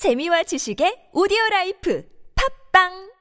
재미와 0.00 0.43
지식의 0.43 1.09
오디오 1.13 1.37
라이프 1.51 2.03
팝빵 2.73 3.11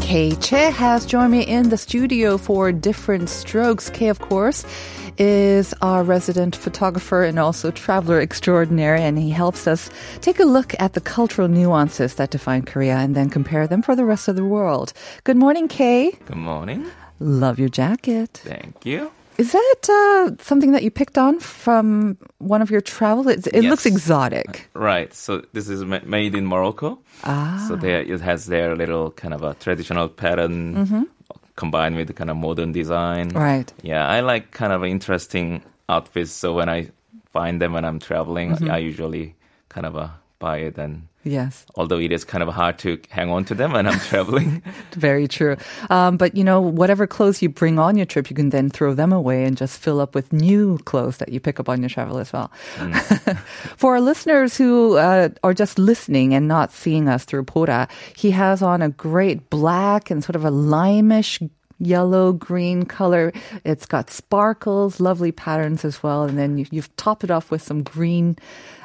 Kay 0.00 0.36
Che 0.40 0.70
has 0.70 1.04
joined 1.04 1.32
me 1.32 1.42
in 1.42 1.68
the 1.68 1.76
studio 1.76 2.38
for 2.38 2.72
Different 2.72 3.28
Strokes. 3.28 3.90
Kay, 3.90 4.08
of 4.08 4.20
course, 4.20 4.64
is 5.18 5.74
our 5.82 6.02
resident 6.02 6.56
photographer 6.56 7.24
and 7.24 7.38
also 7.38 7.70
traveler 7.70 8.20
extraordinaire, 8.20 8.94
and 8.96 9.18
he 9.18 9.30
helps 9.30 9.66
us 9.66 9.90
take 10.20 10.38
a 10.40 10.44
look 10.44 10.74
at 10.78 10.92
the 10.94 11.00
cultural 11.00 11.48
nuances 11.48 12.14
that 12.14 12.30
define 12.30 12.62
Korea 12.62 12.96
and 12.96 13.14
then 13.14 13.28
compare 13.30 13.66
them 13.66 13.82
for 13.82 13.96
the 13.96 14.04
rest 14.04 14.28
of 14.28 14.36
the 14.36 14.44
world. 14.44 14.92
Good 15.24 15.36
morning, 15.36 15.68
Kay. 15.68 16.12
Good 16.26 16.36
morning. 16.36 16.86
Love 17.20 17.58
your 17.58 17.68
jacket. 17.68 18.40
Thank 18.44 18.86
you. 18.86 19.10
Is 19.38 19.52
that 19.52 19.88
uh, 19.88 20.42
something 20.42 20.72
that 20.72 20.82
you 20.82 20.90
picked 20.90 21.16
on 21.16 21.38
from 21.38 22.18
one 22.38 22.60
of 22.60 22.72
your 22.72 22.80
travels? 22.80 23.28
It, 23.28 23.46
it 23.54 23.62
looks 23.62 23.86
exotic. 23.86 24.68
Right. 24.74 25.14
So 25.14 25.44
this 25.52 25.68
is 25.68 25.84
ma- 25.84 26.00
made 26.04 26.34
in 26.34 26.44
Morocco. 26.44 26.98
Ah. 27.22 27.64
So 27.68 27.76
there 27.76 28.02
it 28.02 28.20
has 28.20 28.46
their 28.46 28.74
little 28.74 29.12
kind 29.12 29.32
of 29.32 29.44
a 29.44 29.54
traditional 29.54 30.08
pattern 30.08 31.06
combined 31.58 31.98
with 31.98 32.06
the 32.06 32.14
kind 32.14 32.30
of 32.30 32.36
modern 32.38 32.70
design. 32.70 33.34
Right. 33.34 33.66
Yeah, 33.82 34.06
I 34.06 34.22
like 34.22 34.54
kind 34.54 34.70
of 34.72 34.84
interesting 34.86 35.60
outfits. 35.90 36.30
So 36.30 36.54
when 36.54 36.68
I 36.70 36.88
find 37.34 37.58
them 37.60 37.74
when 37.74 37.84
I'm 37.84 37.98
traveling, 37.98 38.54
Mm-hmm. 38.54 38.70
I 38.70 38.78
usually 38.78 39.34
kind 39.68 39.86
of 39.86 39.96
uh, 39.98 40.08
buy 40.38 40.58
it. 40.70 40.78
And 40.78 41.10
Yes. 41.28 41.66
although 41.76 41.98
it 42.00 42.08
is 42.12 42.24
kind 42.24 42.40
of 42.40 42.48
hard 42.54 42.78
to 42.86 42.96
hang 43.12 43.28
on 43.28 43.44
to 43.50 43.54
them 43.54 43.72
when 43.76 43.84
I'm 43.90 44.00
traveling. 44.08 44.62
Very 44.96 45.28
true. 45.28 45.56
Um, 45.90 46.16
but 46.16 46.32
you 46.32 46.44
know, 46.46 46.56
whatever 46.62 47.04
clothes 47.06 47.42
you 47.42 47.50
bring 47.52 47.76
on 47.78 47.98
your 48.00 48.06
trip, 48.06 48.30
you 48.30 48.36
can 48.36 48.48
then 48.48 48.70
throw 48.70 48.94
them 48.94 49.12
away 49.12 49.44
and 49.44 49.52
just 49.58 49.76
fill 49.76 50.00
up 50.00 50.14
with 50.14 50.32
new 50.32 50.78
clothes 50.88 51.18
that 51.18 51.28
you 51.28 51.40
pick 51.40 51.60
up 51.60 51.68
on 51.68 51.82
your 51.82 51.90
travel 51.90 52.16
as 52.16 52.32
well. 52.32 52.48
For 53.76 53.94
our 53.94 54.00
listeners 54.00 54.56
who 54.56 54.96
uh, 54.96 55.28
are 55.42 55.52
just 55.52 55.76
listening 55.78 56.32
and 56.34 56.48
not 56.48 56.72
seeing 56.72 57.08
us 57.12 57.24
through 57.28 57.44
Pora, 57.44 57.90
he 58.16 58.30
has 58.30 58.62
on 58.62 58.80
a 58.80 58.88
great 58.88 59.50
black 59.50 60.10
and 60.10 60.24
sort 60.24 60.36
of 60.36 60.44
a 60.46 60.50
limeish 60.50 61.42
yellow 61.78 62.32
green 62.32 62.84
color. 62.84 63.32
It's 63.64 63.86
got 63.86 64.10
sparkles, 64.10 65.00
lovely 65.00 65.32
patterns 65.32 65.84
as 65.84 66.02
well, 66.02 66.24
and 66.24 66.36
then 66.38 66.58
you, 66.58 66.66
you've 66.70 66.94
topped 66.96 67.24
it 67.24 67.30
off 67.30 67.50
with 67.50 67.62
some 67.62 67.82
green 67.82 68.36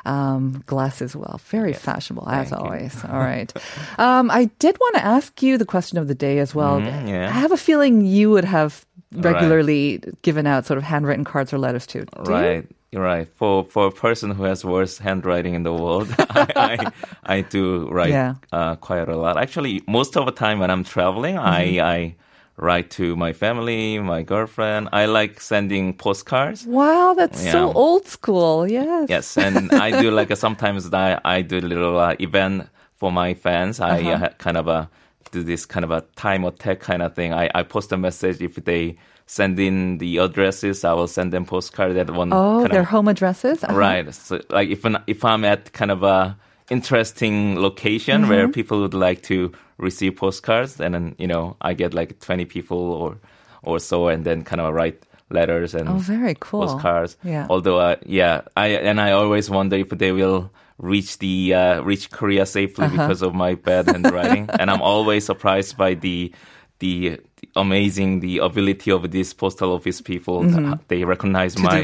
um, 0.05 0.63
glass 0.66 1.02
as 1.02 1.16
well. 1.16 1.39
Very 1.45 1.73
fashionable 1.73 2.27
as 2.30 2.50
Thank 2.50 2.61
you. 2.61 2.66
always. 2.66 3.05
All 3.09 3.19
right. 3.19 3.52
Um, 3.97 4.30
I 4.31 4.45
did 4.59 4.77
want 4.80 4.95
to 4.95 5.05
ask 5.05 5.41
you 5.41 5.58
the 5.58 5.66
question 5.66 5.97
of 5.97 6.08
the 6.08 6.16
day 6.16 6.39
as 6.39 6.53
well. 6.53 6.80
Mhm, 6.81 7.08
yeah. 7.09 7.27
I 7.30 7.31
have 7.31 7.52
a 7.52 7.58
feeling 7.58 8.05
you 8.05 8.30
would 8.31 8.45
have 8.45 8.85
Right. 9.16 9.31
regularly 9.35 10.02
given 10.23 10.47
out 10.47 10.66
sort 10.66 10.80
of 10.80 10.83
handwritten 10.83 11.23
cards 11.23 11.53
or 11.53 11.59
letters 11.59 11.85
too. 11.85 12.05
Do? 12.25 12.31
Right. 12.31 12.67
You're 12.91 13.03
right. 13.03 13.28
For 13.35 13.63
for 13.63 13.85
a 13.85 13.91
person 13.91 14.31
who 14.31 14.41
has 14.44 14.66
worse 14.66 14.97
handwriting 14.97 15.53
in 15.53 15.61
the 15.61 15.72
world, 15.72 16.07
I, 16.19 16.47
I 16.55 16.91
I 17.38 17.41
do 17.41 17.88
write 17.91 18.09
Yeah. 18.09 18.33
uh, 18.52 18.75
quite 18.75 19.07
a 19.07 19.16
lot. 19.16 19.38
Actually, 19.38 19.83
most 19.88 20.17
of 20.17 20.25
the 20.25 20.31
time 20.31 20.57
when 20.59 20.72
I'm 20.72 20.83
traveling, 20.83 21.35
Mm-hmm. 21.35 21.80
I 21.80 21.94
I 21.95 22.16
write 22.58 22.90
to 22.92 23.16
my 23.16 23.34
family, 23.34 24.00
my 24.00 24.22
girlfriend. 24.23 24.90
I 24.94 25.06
like 25.06 25.40
sending 25.42 25.94
postcards. 25.94 26.66
Wow, 26.66 27.14
that's 27.16 27.42
so 27.52 27.72
old 27.73 28.08
school. 28.08 28.68
Yes. 28.68 29.09
Yes, 29.09 29.38
and 29.38 29.72
I 29.72 30.02
do 30.02 30.12
like 30.12 30.30
a, 30.32 30.36
sometimes 30.36 30.94
I 30.94 31.20
I 31.26 31.42
do 31.42 31.58
a 31.59 31.66
little 31.68 31.98
uh, 32.00 32.16
event 32.20 32.68
for 32.96 33.12
my 33.12 33.34
fans. 33.34 33.80
I 33.80 34.00
Uh-huh. 34.02 34.26
uh, 34.26 34.30
kind 34.38 34.58
of 34.58 34.68
a 34.68 34.90
do 35.31 35.42
this 35.44 35.66
kind 35.66 35.84
of 35.84 35.92
a 35.92 36.02
time 36.16 36.44
attack 36.46 36.80
kind 36.80 37.02
of 37.02 37.16
thing. 37.16 37.34
I 37.34 37.50
I 37.56 37.64
post 37.64 37.92
a 37.92 37.98
message 37.98 38.40
if 38.42 38.56
they 38.56 38.98
send 39.26 39.58
in 39.59 39.98
the 39.98 40.18
addresses, 40.18 40.84
I 40.84 40.94
will 40.94 41.08
send 41.08 41.31
them 41.34 41.46
postcard 41.46 41.96
that 41.96 42.09
one. 42.12 42.31
Oh, 42.34 42.68
their 42.68 42.81
of, 42.81 42.88
home 42.88 43.08
addresses? 43.08 43.64
Uh-huh. 43.64 43.76
Right. 43.76 44.14
So 44.14 44.42
like 44.50 44.69
if 44.69 44.86
an, 44.86 44.97
if 45.08 45.24
I'm 45.25 45.44
at 45.46 45.74
kind 45.74 45.92
of 45.92 46.03
a 46.03 46.38
interesting 46.69 47.59
location 47.59 48.28
where 48.30 48.44
Mm-hmm. 48.44 48.52
people 48.52 48.80
would 48.81 48.94
like 48.94 49.22
to 49.24 49.52
receive 49.83 50.16
postcards, 50.16 50.79
and 50.81 50.95
then 50.95 51.16
you 51.19 51.27
know 51.27 51.55
I 51.61 51.73
get 51.75 51.94
like 51.94 52.19
20 52.19 52.45
people 52.45 52.77
or 52.79 53.17
or 53.61 53.79
so, 53.79 54.07
and 54.07 54.23
then 54.25 54.44
kind 54.44 54.61
of 54.61 54.73
write 54.73 55.03
letters 55.29 55.73
and 55.75 55.89
Oh, 55.89 55.97
very 55.97 56.35
cool. 56.39 56.61
postcards. 56.67 57.17
Yeah. 57.23 57.47
Although, 57.49 57.77
uh, 57.79 57.95
yeah, 58.05 58.41
I 58.57 58.67
and 58.79 58.99
I 59.01 59.11
always 59.11 59.49
wonder 59.49 59.75
if 59.77 59.89
they 59.89 60.11
will 60.11 60.49
reach 60.79 61.19
the 61.19 61.53
uh, 61.53 61.81
reach 61.83 62.09
Korea 62.11 62.45
safely 62.45 62.85
Uh-huh. 62.85 62.97
because 62.97 63.21
of 63.21 63.33
my 63.35 63.55
bad 63.55 63.88
handwriting, 63.88 64.49
and 64.59 64.69
I'm 64.71 64.81
always 64.81 65.25
surprised 65.25 65.77
by 65.77 65.94
the 65.95 66.31
the. 66.79 67.19
Amazing 67.55 68.21
the 68.21 68.39
ability 68.39 68.89
of 68.89 69.11
these 69.11 69.31
postal 69.35 69.73
office 69.73 70.01
people. 70.01 70.41
They 70.88 71.03
recognize 71.03 71.53
my 71.67 71.83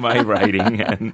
my 0.00 0.18
writing 0.20 0.80
and 0.90 1.12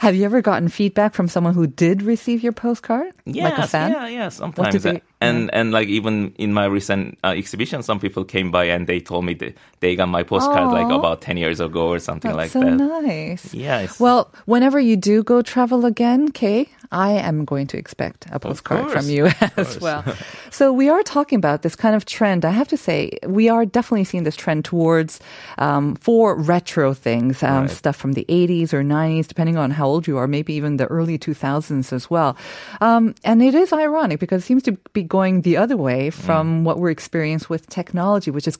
Have 0.00 0.14
you 0.14 0.24
ever 0.26 0.42
gotten 0.42 0.68
feedback 0.68 1.14
from 1.14 1.28
someone 1.28 1.54
who 1.54 1.66
did 1.66 2.02
receive 2.02 2.42
your 2.42 2.52
postcard? 2.52 3.14
yes, 3.24 3.44
like 3.48 3.58
a 3.64 3.66
fan? 3.66 3.92
yeah, 3.92 4.08
yeah. 4.08 4.28
Sometimes, 4.28 4.82
they- 4.82 5.00
and 5.20 5.52
and 5.54 5.72
like 5.72 5.88
even 5.88 6.34
in 6.36 6.52
my 6.52 6.66
recent 6.66 7.18
uh, 7.24 7.28
exhibition, 7.28 7.82
some 7.82 7.98
people 8.00 8.24
came 8.24 8.50
by 8.50 8.64
and 8.64 8.86
they 8.86 9.00
told 9.00 9.24
me 9.24 9.34
that 9.34 9.54
they 9.80 9.96
got 9.96 10.08
my 10.08 10.22
postcard 10.22 10.70
like 10.72 10.90
about 10.90 11.20
ten 11.22 11.36
years 11.36 11.60
ago 11.60 11.88
or 11.88 11.98
something 11.98 12.30
That's 12.36 12.36
like 12.36 12.50
so 12.52 12.60
that. 12.60 12.76
nice. 12.76 13.54
Yes. 13.54 13.98
Well, 14.00 14.30
whenever 14.46 14.78
you 14.80 14.96
do 14.96 15.22
go 15.22 15.40
travel 15.42 15.84
again, 15.86 16.30
Kay, 16.30 16.68
I 16.92 17.12
am 17.12 17.44
going 17.44 17.66
to 17.68 17.78
expect 17.78 18.26
a 18.30 18.38
postcard 18.38 18.90
from 18.90 19.08
you 19.08 19.26
as 19.56 19.80
well. 19.80 20.04
so 20.50 20.72
we 20.72 20.88
are 20.88 21.02
talking 21.02 21.36
about 21.38 21.62
this 21.62 21.74
kind 21.76 21.96
of 21.96 22.04
trend. 22.04 22.44
I 22.44 22.50
have 22.50 22.68
to 22.68 22.76
say, 22.76 23.16
we 23.26 23.48
are 23.48 23.64
definitely 23.64 24.04
seeing 24.04 24.24
this 24.24 24.36
trend 24.36 24.64
towards 24.64 25.20
um, 25.58 25.96
for 25.96 26.36
retro 26.36 26.92
things, 26.94 27.42
um, 27.42 27.62
Right. 27.62 27.70
stuff 27.70 27.96
from 27.96 28.12
the 28.12 28.24
80s 28.28 28.72
or 28.72 28.82
90s, 28.82 29.26
depending 29.26 29.56
on 29.56 29.70
how 29.72 29.86
old 29.86 30.06
you 30.06 30.18
are, 30.18 30.26
maybe 30.28 30.52
even 30.54 30.76
the 30.76 30.86
early 30.86 31.18
2000s 31.18 31.92
as 31.92 32.10
well. 32.10 32.36
Um, 32.80 33.14
and 33.24 33.42
it 33.42 33.54
is 33.54 33.72
ironic 33.72 34.20
because 34.20 34.42
it 34.42 34.46
seems 34.46 34.62
to 34.64 34.72
be 34.92 35.02
going 35.16 35.42
the 35.42 35.56
other 35.62 35.76
way 35.88 36.10
from 36.10 36.64
what 36.66 36.76
we're 36.80 36.94
experiencing 36.98 37.50
with 37.54 37.62
technology, 37.68 38.30
which 38.36 38.48
is 38.48 38.58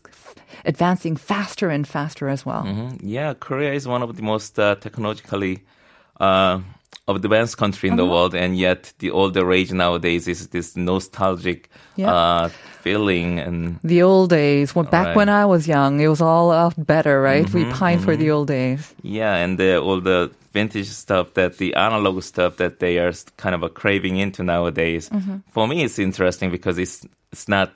advancing 0.65 1.15
faster 1.17 1.67
and 1.75 1.85
faster 1.97 2.27
as 2.29 2.47
well. 2.49 2.63
Mhm. 2.65 2.91
Yeah, 3.17 3.35
Korea 3.47 3.73
is 3.79 3.85
one 3.95 4.03
of 4.07 4.11
the 4.19 4.23
most 4.23 4.53
uh, 4.59 4.65
technologically 4.87 5.55
uh, 6.21 6.57
advanced 7.09 7.57
country 7.59 7.89
in 7.89 7.97
the 7.97 8.03
Uh-huh. 8.05 8.13
world, 8.13 8.35
and 8.35 8.57
yet 8.57 8.93
the 8.99 9.11
all 9.11 9.31
the 9.31 9.45
rage 9.45 9.73
nowadays 9.73 10.27
is 10.29 10.49
this 10.49 10.77
nostalgic 10.77 11.69
Yeah. 11.97 12.13
uh, 12.13 12.49
feeling 12.83 13.39
and. 13.39 13.79
The 13.85 14.03
old 14.03 14.31
days, 14.31 14.75
when, 14.75 14.87
back 14.87 15.07
Right. 15.09 15.17
when 15.17 15.29
I 15.29 15.45
was 15.47 15.67
young, 15.69 16.01
it 16.01 16.09
was 16.09 16.21
all 16.21 16.51
uh, 16.51 16.71
better, 16.77 17.21
right? 17.23 17.47
we 17.53 17.63
Mm-hmm, 17.65 17.79
pine 17.79 17.99
for 18.01 18.17
the 18.17 18.31
old 18.31 18.49
days. 18.49 18.93
Yeah, 19.03 19.35
and 19.45 19.59
the, 19.59 19.79
all 19.81 20.01
the 20.01 20.31
vintage 20.53 20.89
stuff 20.89 21.35
that 21.35 21.59
the 21.59 21.75
analog 21.75 22.23
stuff 22.23 22.57
that 22.57 22.79
they 22.81 22.99
are 22.99 23.13
kind 23.37 23.55
of 23.55 23.63
a 23.63 23.69
craving 23.69 24.17
into 24.19 24.43
nowadays. 24.43 25.09
Mm-hmm. 25.11 25.37
For 25.53 25.67
me, 25.69 25.85
it's 25.85 25.99
interesting 25.99 26.51
because 26.51 26.79
it's 26.79 27.07
it's 27.33 27.49
not. 27.49 27.71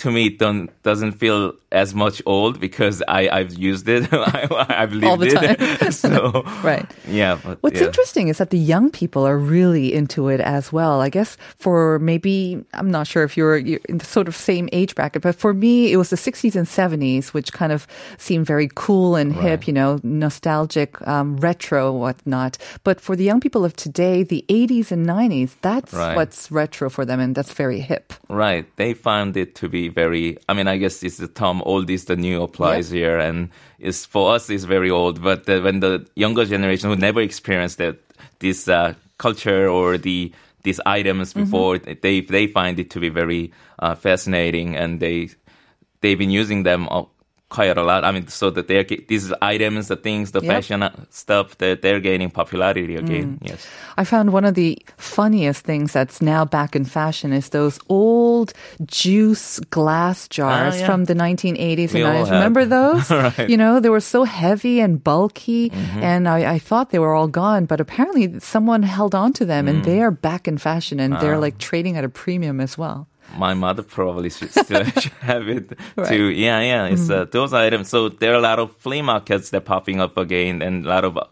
To 0.00 0.10
me, 0.10 0.26
it 0.26 0.38
don't 0.38 0.70
doesn't 0.82 1.12
feel 1.12 1.52
as 1.72 1.94
much 1.94 2.22
old 2.24 2.58
because 2.58 3.02
I 3.06 3.28
I've 3.28 3.52
used 3.54 3.86
it. 3.88 4.08
I, 4.12 4.48
I've 4.80 4.92
lived 4.92 5.04
All 5.04 5.16
the 5.18 5.26
it. 5.28 5.58
time. 5.58 5.92
so 6.04 6.42
Right. 6.64 6.88
yeah. 7.06 7.38
But 7.44 7.58
What's 7.60 7.80
yeah. 7.80 7.86
interesting 7.88 8.28
is 8.28 8.38
that 8.38 8.48
the 8.50 8.58
young 8.58 8.90
people 8.90 9.26
are 9.26 9.36
really 9.36 9.92
into 9.92 10.28
it 10.32 10.40
as 10.40 10.72
well. 10.72 11.02
I 11.02 11.10
guess 11.10 11.36
for 11.58 11.98
maybe, 11.98 12.64
I'm 12.72 12.90
not 12.90 13.06
sure 13.06 13.24
if 13.24 13.36
you're, 13.36 13.58
you're 13.58 13.80
in 13.90 13.98
the 13.98 14.06
sort 14.06 14.26
of 14.26 14.34
same 14.34 14.68
age 14.72 14.94
bracket, 14.94 15.20
but 15.22 15.36
for 15.36 15.52
me, 15.52 15.92
it 15.92 15.96
was 15.98 16.08
the 16.08 16.16
60s 16.16 16.56
and 16.56 16.66
70s, 16.66 17.34
which 17.34 17.52
kind 17.52 17.70
of 17.72 17.86
seemed 18.16 18.46
very 18.46 18.68
cool 18.74 19.16
and 19.16 19.34
hip, 19.36 19.66
you 19.68 19.72
know, 19.74 20.00
nostalgic, 20.02 20.96
um, 21.06 21.36
retro, 21.36 21.92
whatnot. 21.92 22.56
But 22.84 23.00
for 23.02 23.14
the 23.16 23.24
young 23.24 23.40
people 23.40 23.64
of 23.66 23.76
today, 23.76 24.22
the 24.24 24.44
80s 24.48 24.90
and 24.90 25.04
90s, 25.06 25.56
that's 25.60 25.92
Right. 25.92 26.16
what's 26.16 26.50
retro 26.50 26.88
for 26.88 27.04
them 27.04 27.20
and 27.20 27.34
that's 27.34 27.52
very 27.52 27.80
hip. 27.80 28.14
Right. 28.30 28.64
They 28.76 28.94
found 28.94 29.36
it 29.36 29.54
to 29.60 29.68
be 29.68 29.89
very, 29.90 30.38
I 30.48 30.54
mean, 30.54 30.68
I 30.68 30.78
guess 30.78 31.02
it's 31.02 31.18
the 31.18 31.28
term 31.28 31.62
old 31.62 31.90
is 31.90 32.06
the 32.06 32.16
new 32.16 32.42
applies 32.42 32.90
here. 32.90 33.18
And 33.18 33.50
it's 33.78 34.06
for 34.06 34.34
us, 34.34 34.48
it's 34.50 34.64
very 34.64 34.90
old. 34.90 35.22
But 35.22 35.44
the, 35.44 35.60
when 35.60 35.80
the 35.80 36.06
younger 36.16 36.44
generation 36.44 36.90
who 36.90 36.96
never 36.96 37.20
experienced 37.20 37.78
that, 37.78 37.98
this 38.38 38.68
uh, 38.68 38.94
culture 39.18 39.68
or 39.68 39.98
the, 39.98 40.32
these 40.62 40.80
items 40.86 41.34
before, 41.34 41.78
they, 41.78 42.20
they 42.20 42.46
find 42.46 42.78
it 42.78 42.90
to 42.90 43.00
be 43.00 43.08
very 43.08 43.52
uh, 43.78 43.94
fascinating 43.94 44.76
and 44.76 45.00
they, 45.00 45.30
they've 46.00 46.18
been 46.18 46.30
using 46.30 46.62
them 46.62 46.88
uh, 46.90 47.04
quite 47.50 47.76
a 47.76 47.82
lot. 47.82 48.04
I 48.04 48.10
mean, 48.14 48.28
so 48.28 48.48
that 48.50 48.66
they're, 48.68 48.84
these 48.84 49.32
items, 49.42 49.88
the 49.88 49.96
things, 49.96 50.30
the 50.30 50.40
Yep. 50.40 50.50
fashion 50.52 50.82
uh, 50.82 50.94
stuff, 51.10 51.58
that 51.58 51.82
they're 51.82 52.00
gaining 52.00 52.30
popularity 52.30 52.94
again. 52.96 53.38
Yes. 53.42 53.66
I 53.98 54.04
found 54.04 54.32
one 54.32 54.44
of 54.46 54.54
the 54.54 54.78
funniest 54.96 55.64
things 55.66 55.92
that's 55.92 56.22
now 56.22 56.44
back 56.46 56.74
in 56.78 56.84
fashion 56.86 57.32
is 57.34 57.50
those 57.50 57.78
old 57.90 58.54
juice 58.86 59.58
glass 59.70 60.28
jars 60.28 60.74
Ah, 60.74 60.78
yeah. 60.78 60.86
from 60.86 61.04
the 61.04 61.14
1980s 61.14 61.92
We 61.92 62.02
and 62.02 62.16
all 62.16 62.24
90s. 62.26 62.30
Remember 62.30 62.64
those? 62.78 63.10
Right. 63.10 63.32
Mm-hmm. 63.34 63.50
You 63.50 63.56
know, 63.56 63.80
they 63.80 63.90
were 63.90 64.00
so 64.00 64.24
heavy 64.24 64.80
and 64.80 65.02
bulky, 65.02 65.70
and 66.00 66.28
I, 66.28 66.54
I 66.54 66.58
thought 66.58 66.90
they 66.90 66.98
were 66.98 67.14
all 67.14 67.28
gone, 67.28 67.66
but 67.66 67.80
apparently 67.80 68.38
someone 68.40 68.82
held 68.82 69.14
on 69.14 69.32
to 69.34 69.44
them, 69.44 69.66
Mm. 69.66 69.68
and 69.68 69.84
they 69.84 70.00
are 70.00 70.10
back 70.14 70.46
in 70.48 70.56
fashion, 70.56 71.00
and 71.00 71.18
they're 71.20 71.34
Ah. 71.36 71.46
like 71.46 71.58
trading 71.58 71.96
at 71.98 72.04
a 72.04 72.08
premium 72.08 72.60
as 72.62 72.78
well 72.78 73.09
my 73.37 73.53
mother 73.53 73.83
probably 73.83 74.29
should 74.29 74.51
still 74.51 74.83
should 74.85 75.11
have 75.21 75.47
it 75.49 75.77
Right. 75.97 76.07
too. 76.07 76.29
Yeah, 76.29 76.61
yeah. 76.61 76.85
It's 76.87 77.09
uh, 77.09 77.25
those 77.31 77.53
items. 77.53 77.89
So 77.89 78.09
there 78.09 78.31
are 78.33 78.39
a 78.39 78.41
lot 78.41 78.59
of 78.59 78.75
flea 78.77 79.01
markets 79.01 79.49
that 79.49 79.65
popping 79.65 79.99
up 79.99 80.17
again, 80.17 80.61
and 80.61 80.85
a 80.85 80.89
lot 80.89 81.03
of 81.03 81.17
uh, 81.17 81.25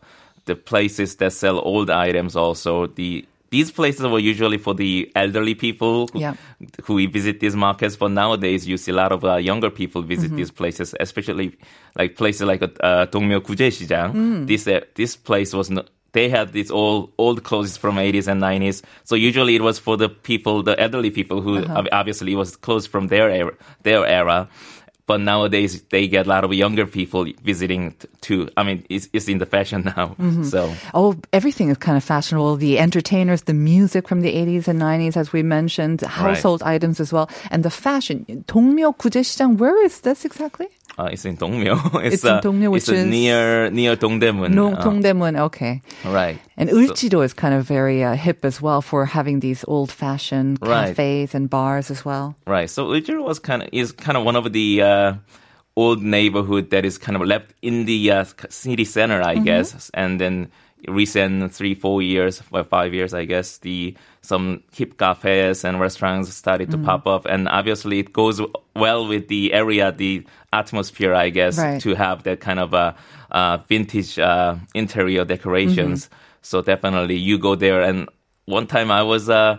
the 0.45 0.56
places 0.56 1.15
that 1.18 1.31
sell 1.31 1.60
old 1.60 1.89
items. 1.89 2.36
Also, 2.36 2.88
the 2.88 3.25
these 3.51 3.69
places 3.71 4.01
were 4.07 4.18
usually 4.19 4.57
for 4.57 4.74
the 4.74 5.12
elderly 5.15 5.54
people 5.54 6.10
who, 6.12 6.19
Yeah. 6.19 6.33
who 6.86 6.98
visit 7.07 7.39
these 7.39 7.56
markets. 7.56 7.95
But 7.95 8.10
nowadays, 8.10 8.68
you 8.68 8.77
see 8.77 8.92
a 8.92 8.95
lot 8.95 9.12
of 9.12 9.24
uh, 9.24 9.36
younger 9.38 9.69
people 9.69 10.01
visit 10.01 10.36
these 10.36 10.50
places, 10.50 10.95
especially 11.00 11.54
like 11.95 12.15
places 12.18 12.42
like 12.50 12.63
uh, 12.63 13.06
동묘 13.13 13.42
구제시장. 13.45 14.48
This 14.48 14.68
uh, 14.68 14.81
this 14.95 15.15
place 15.15 15.54
was. 15.54 15.69
No, 15.69 15.83
they 16.13 16.30
had 16.30 16.54
these 16.54 16.69
old 16.69 17.12
old 17.18 17.44
clothes 17.44 17.75
from 17.77 17.95
80s 17.98 18.27
and 18.27 18.42
90s. 18.42 18.83
So 19.04 19.15
usually 19.15 19.56
it 19.56 19.62
was 19.63 19.80
for 19.80 19.98
the 19.98 20.10
people, 20.10 20.62
the 20.63 20.80
elderly 20.80 21.10
people 21.10 21.42
who 21.42 21.65
ob- 21.65 21.89
obviously 21.92 22.33
it 22.33 22.36
was 22.38 22.56
clothes 22.56 22.86
from 22.86 23.07
their 23.07 23.30
era, 23.30 23.51
their 23.83 24.06
era. 24.06 24.48
But 25.06 25.19
nowadays 25.19 25.83
they 25.92 26.07
get 26.07 26.27
a 26.27 26.30
lot 26.30 26.45
of 26.45 26.54
younger 26.54 26.86
people 26.88 27.25
visiting 27.44 27.92
t- 27.92 28.07
too. 28.21 28.48
I 28.56 28.63
mean, 28.63 28.86
it's, 28.89 29.10
it's 29.12 29.27
in 29.27 29.39
the 29.39 29.45
fashion 29.45 29.92
now. 29.98 30.15
So 30.48 30.71
Oh, 30.94 31.15
everything 31.33 31.68
is 31.69 31.77
kind 31.77 31.98
of 31.98 32.06
fashionable. 32.06 32.56
The 32.56 32.80
entertainers, 32.80 33.42
the 33.44 33.54
music 33.54 34.07
from 34.07 34.21
the 34.21 34.31
80s 34.33 34.69
and 34.69 34.80
90s, 34.80 35.18
as 35.18 35.33
we 35.33 35.44
mentioned, 35.44 36.01
household 36.07 36.63
items 36.63 37.01
as 37.01 37.12
well, 37.12 37.27
and 37.51 37.65
the 37.65 37.69
fashion. 37.69 38.24
동묘 38.48 38.95
구제시장, 38.95 39.57
where 39.60 39.75
is 39.83 40.01
this 40.07 40.24
exactly? 40.24 40.68
Uh, 40.99 41.09
it's 41.12 41.25
in 41.25 41.37
Dongmyo. 41.37 41.79
It's, 42.03 42.15
It's 42.17 42.25
in 42.25 42.31
uh, 42.31 42.41
Dongmyo, 42.41 42.75
it's 42.77 42.89
which 42.89 42.97
uh, 42.97 43.00
is- 43.00 43.06
near 43.06 43.71
near 43.71 43.95
Dongdaemun. 43.97 44.50
No, 44.50 44.73
uh, 44.75 44.83
Dongdaemun, 44.85 45.39
okay. 45.47 45.81
right. 46.05 46.39
And 46.56 46.69
Euljiro 46.71 47.23
is 47.25 47.33
kind 47.33 47.55
of 47.55 47.65
very 47.65 48.03
uh, 48.03 48.15
hip 48.17 48.45
as 48.45 48.61
well 48.61 48.83
for 48.83 49.06
having 49.06 49.39
these 49.41 49.65
old-fashioned 49.69 50.59
Right. 50.61 50.89
cafes 50.97 51.35
and 51.35 51.49
bars 51.49 51.91
as 51.91 52.05
well. 52.05 52.35
Right. 52.47 52.69
So 52.69 52.87
Euljiro 52.91 53.23
was 53.23 53.39
kind 53.39 53.62
of 53.62 53.69
is 53.73 53.93
kind 53.93 54.17
of 54.19 54.25
one 54.27 54.35
of 54.37 54.53
the 54.53 54.83
uh, 54.83 55.12
old 55.77 56.03
neighborhood 56.03 56.71
that 56.71 56.85
is 56.85 56.99
kind 56.99 57.15
of 57.15 57.23
left 57.23 57.55
in 57.62 57.85
the 57.87 58.11
uh, 58.11 58.25
city 58.50 58.85
center, 58.85 59.23
I 59.23 59.37
guess. 59.39 59.91
And 59.95 60.19
then 60.21 60.50
recent 60.86 61.52
three, 61.52 61.75
four 61.75 62.02
years, 62.02 62.42
or 62.52 62.62
five 62.64 62.94
years, 62.94 63.12
I 63.14 63.25
guess, 63.25 63.58
the 63.58 63.96
some 64.22 64.62
hip 64.72 64.98
cafes 64.98 65.64
and 65.64 65.80
restaurants 65.80 66.32
started 66.34 66.70
to 66.70 66.78
pop 66.78 67.06
up, 67.06 67.25
and 67.26 67.48
obviously 67.48 67.98
it 68.00 68.12
goes 68.12 68.40
well 68.76 69.08
with 69.08 69.28
the 69.28 69.52
area, 69.52 69.90
the 69.90 70.26
atmosphere, 70.52 71.14
I 71.14 71.30
guess, 71.30 71.58
Right. 71.58 71.80
to 71.80 71.94
have 71.94 72.22
that 72.25 72.40
kind 72.40 72.58
of 72.60 72.75
uh, 72.75 72.92
uh, 73.30 73.58
vintage 73.69 74.19
uh, 74.19 74.56
interior 74.75 75.25
decorations. 75.25 76.10
So 76.42 76.62
definitely, 76.62 77.16
you 77.16 77.38
go 77.38 77.54
there. 77.56 77.80
And 77.82 78.08
one 78.44 78.66
time, 78.66 78.90
I 78.90 79.02
was. 79.02 79.28
Uh, 79.28 79.56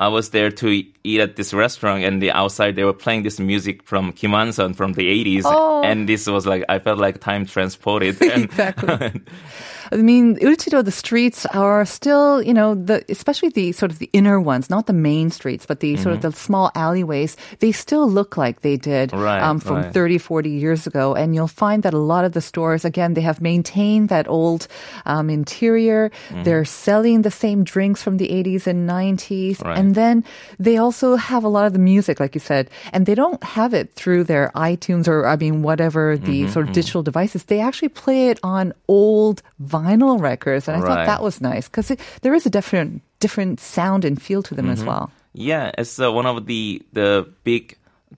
I 0.00 0.06
was 0.06 0.30
there 0.30 0.52
to 0.52 0.68
eat 1.02 1.20
at 1.20 1.34
this 1.34 1.52
restaurant, 1.52 2.04
and 2.04 2.22
the 2.22 2.30
outside 2.30 2.76
they 2.76 2.84
were 2.84 2.92
playing 2.92 3.24
this 3.24 3.40
music 3.40 3.82
from 3.82 4.12
Kim 4.12 4.30
Wan-sun 4.30 4.74
from 4.74 4.92
the 4.92 5.02
80s, 5.10 5.42
Oh. 5.44 5.82
and 5.82 6.08
this 6.08 6.28
was 6.28 6.46
like 6.46 6.64
I 6.68 6.78
felt 6.78 7.00
like 7.00 7.18
time 7.20 7.44
transported. 7.46 8.22
And- 8.22 8.44
Exactly. 8.44 9.20
I 9.92 9.96
mean, 9.96 10.36
Euljiro, 10.36 10.84
the 10.84 10.90
streets 10.92 11.46
are 11.46 11.84
still, 11.84 12.42
you 12.42 12.54
know, 12.54 12.74
the 12.74 13.04
especially 13.08 13.48
the 13.50 13.72
sort 13.72 13.90
of 13.90 13.98
the 13.98 14.10
inner 14.12 14.40
ones, 14.40 14.68
not 14.70 14.86
the 14.86 14.92
main 14.92 15.30
streets, 15.30 15.66
but 15.66 15.80
the 15.80 15.96
sort 15.96 16.14
of 16.14 16.22
the 16.22 16.32
small 16.32 16.70
alleyways. 16.74 17.36
They 17.60 17.72
still 17.72 18.08
look 18.08 18.36
like 18.36 18.60
they 18.62 18.76
did 18.76 19.10
Mm-hmm. 19.10 19.20
Right, 19.20 19.42
um, 19.42 19.60
from 19.60 19.76
right. 19.76 19.92
30, 19.92 20.18
40 20.18 20.50
years 20.50 20.86
ago. 20.86 21.14
And 21.14 21.34
you'll 21.34 21.46
find 21.46 21.82
that 21.82 21.94
a 21.94 21.98
lot 21.98 22.24
of 22.24 22.32
the 22.32 22.40
stores, 22.40 22.84
again, 22.84 23.14
they 23.14 23.20
have 23.20 23.40
maintained 23.40 24.08
that 24.08 24.26
old 24.28 24.66
um, 25.06 25.30
interior. 25.30 26.10
Mm-hmm. 26.10 26.42
They're 26.42 26.64
selling 26.64 27.22
the 27.22 27.30
same 27.30 27.64
drinks 27.64 28.02
from 28.02 28.16
the 28.16 28.28
80s 28.28 28.66
and 28.66 28.88
90s. 28.88 29.62
Right. 29.62 29.78
And 29.78 29.94
then 29.94 30.24
they 30.58 30.76
also 30.78 31.16
have 31.16 31.44
a 31.44 31.48
lot 31.48 31.66
of 31.66 31.72
the 31.72 31.78
music, 31.78 32.18
like 32.18 32.34
you 32.34 32.40
said, 32.40 32.70
and 32.92 33.06
they 33.06 33.14
don't 33.14 33.42
have 33.42 33.72
it 33.74 33.92
through 33.94 34.24
their 34.24 34.50
iTunes 34.54 35.06
or, 35.06 35.26
I 35.26 35.36
mean, 35.36 35.62
whatever 35.62 36.16
the 36.16 36.38
Mm-hmm, 36.38 36.52
sort 36.52 36.68
of 36.68 36.72
digital 36.74 37.02
devices. 37.02 37.44
They 37.44 37.60
actually 37.60 37.88
play 37.88 38.28
it 38.28 38.38
on 38.42 38.72
old 38.86 39.42
vinyl 39.60 39.77
records. 40.20 40.68
And 40.68 40.76
I 40.76 40.80
thought 40.80 41.06
that 41.06 41.22
was 41.22 41.40
nice 41.40 41.68
because 41.68 41.92
there 42.22 42.34
is 42.34 42.46
a 42.46 42.50
different, 42.50 43.02
different 43.20 43.60
sound 43.60 44.04
and 44.04 44.20
feel 44.20 44.42
to 44.42 44.54
them 44.54 44.66
Mm-hmm. 44.66 44.72
as 44.72 44.84
well. 44.84 45.10
Yeah, 45.34 45.70
it's 45.78 46.00
uh, 46.00 46.10
one 46.10 46.26
of 46.26 46.46
the 46.46 46.82
the 46.92 47.26
big 47.44 47.76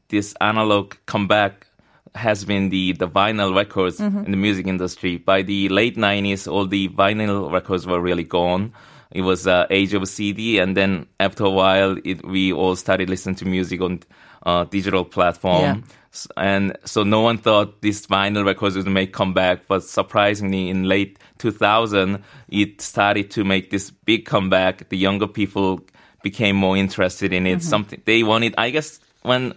this 0.08 0.34
analog 0.40 0.94
comeback 1.06 1.66
has 2.14 2.44
been 2.44 2.70
the 2.70 2.92
the 2.92 3.06
vinyl 3.08 3.54
records 3.54 4.00
in 4.00 4.30
the 4.30 4.36
music 4.36 4.66
industry. 4.66 5.18
By 5.18 5.42
the 5.42 5.68
late 5.68 5.96
'90s, 5.96 6.50
all 6.50 6.66
the 6.66 6.88
vinyl 6.88 7.52
records 7.52 7.86
were 7.86 8.00
really 8.00 8.24
gone. 8.24 8.72
It 9.12 9.22
was 9.22 9.46
uh, 9.46 9.66
age 9.70 9.92
of 9.94 10.06
CD, 10.08 10.58
and 10.58 10.76
then 10.76 11.06
after 11.18 11.44
a 11.44 11.50
while, 11.50 11.96
it, 12.04 12.24
we 12.24 12.52
all 12.52 12.76
started 12.76 13.10
listening 13.10 13.34
to 13.36 13.44
music 13.44 13.80
on 13.80 14.00
uh, 14.44 14.64
digital 14.64 15.04
platform. 15.04 15.62
Yeah. 15.62 16.22
And 16.36 16.76
so 16.84 17.02
no 17.02 17.20
one 17.20 17.38
thought 17.38 17.82
this 17.82 18.06
vinyl 18.06 18.44
records 18.44 18.76
would 18.76 18.86
make 18.86 19.12
comeback, 19.12 19.66
but 19.68 19.84
surprisingly, 19.84 20.68
in 20.68 20.84
late 20.84 21.18
2000, 21.38 22.22
it 22.48 22.80
started 22.80 23.30
to 23.32 23.44
make 23.44 23.70
this 23.70 23.90
big 23.90 24.26
comeback. 24.26 24.88
The 24.88 24.96
younger 24.96 25.26
people 25.26 25.80
became 26.22 26.56
more 26.56 26.76
interested 26.76 27.32
in 27.32 27.46
it. 27.46 27.62
Something 27.62 28.02
they 28.04 28.22
wanted, 28.22 28.54
I 28.58 28.70
guess, 28.70 29.00
when 29.22 29.54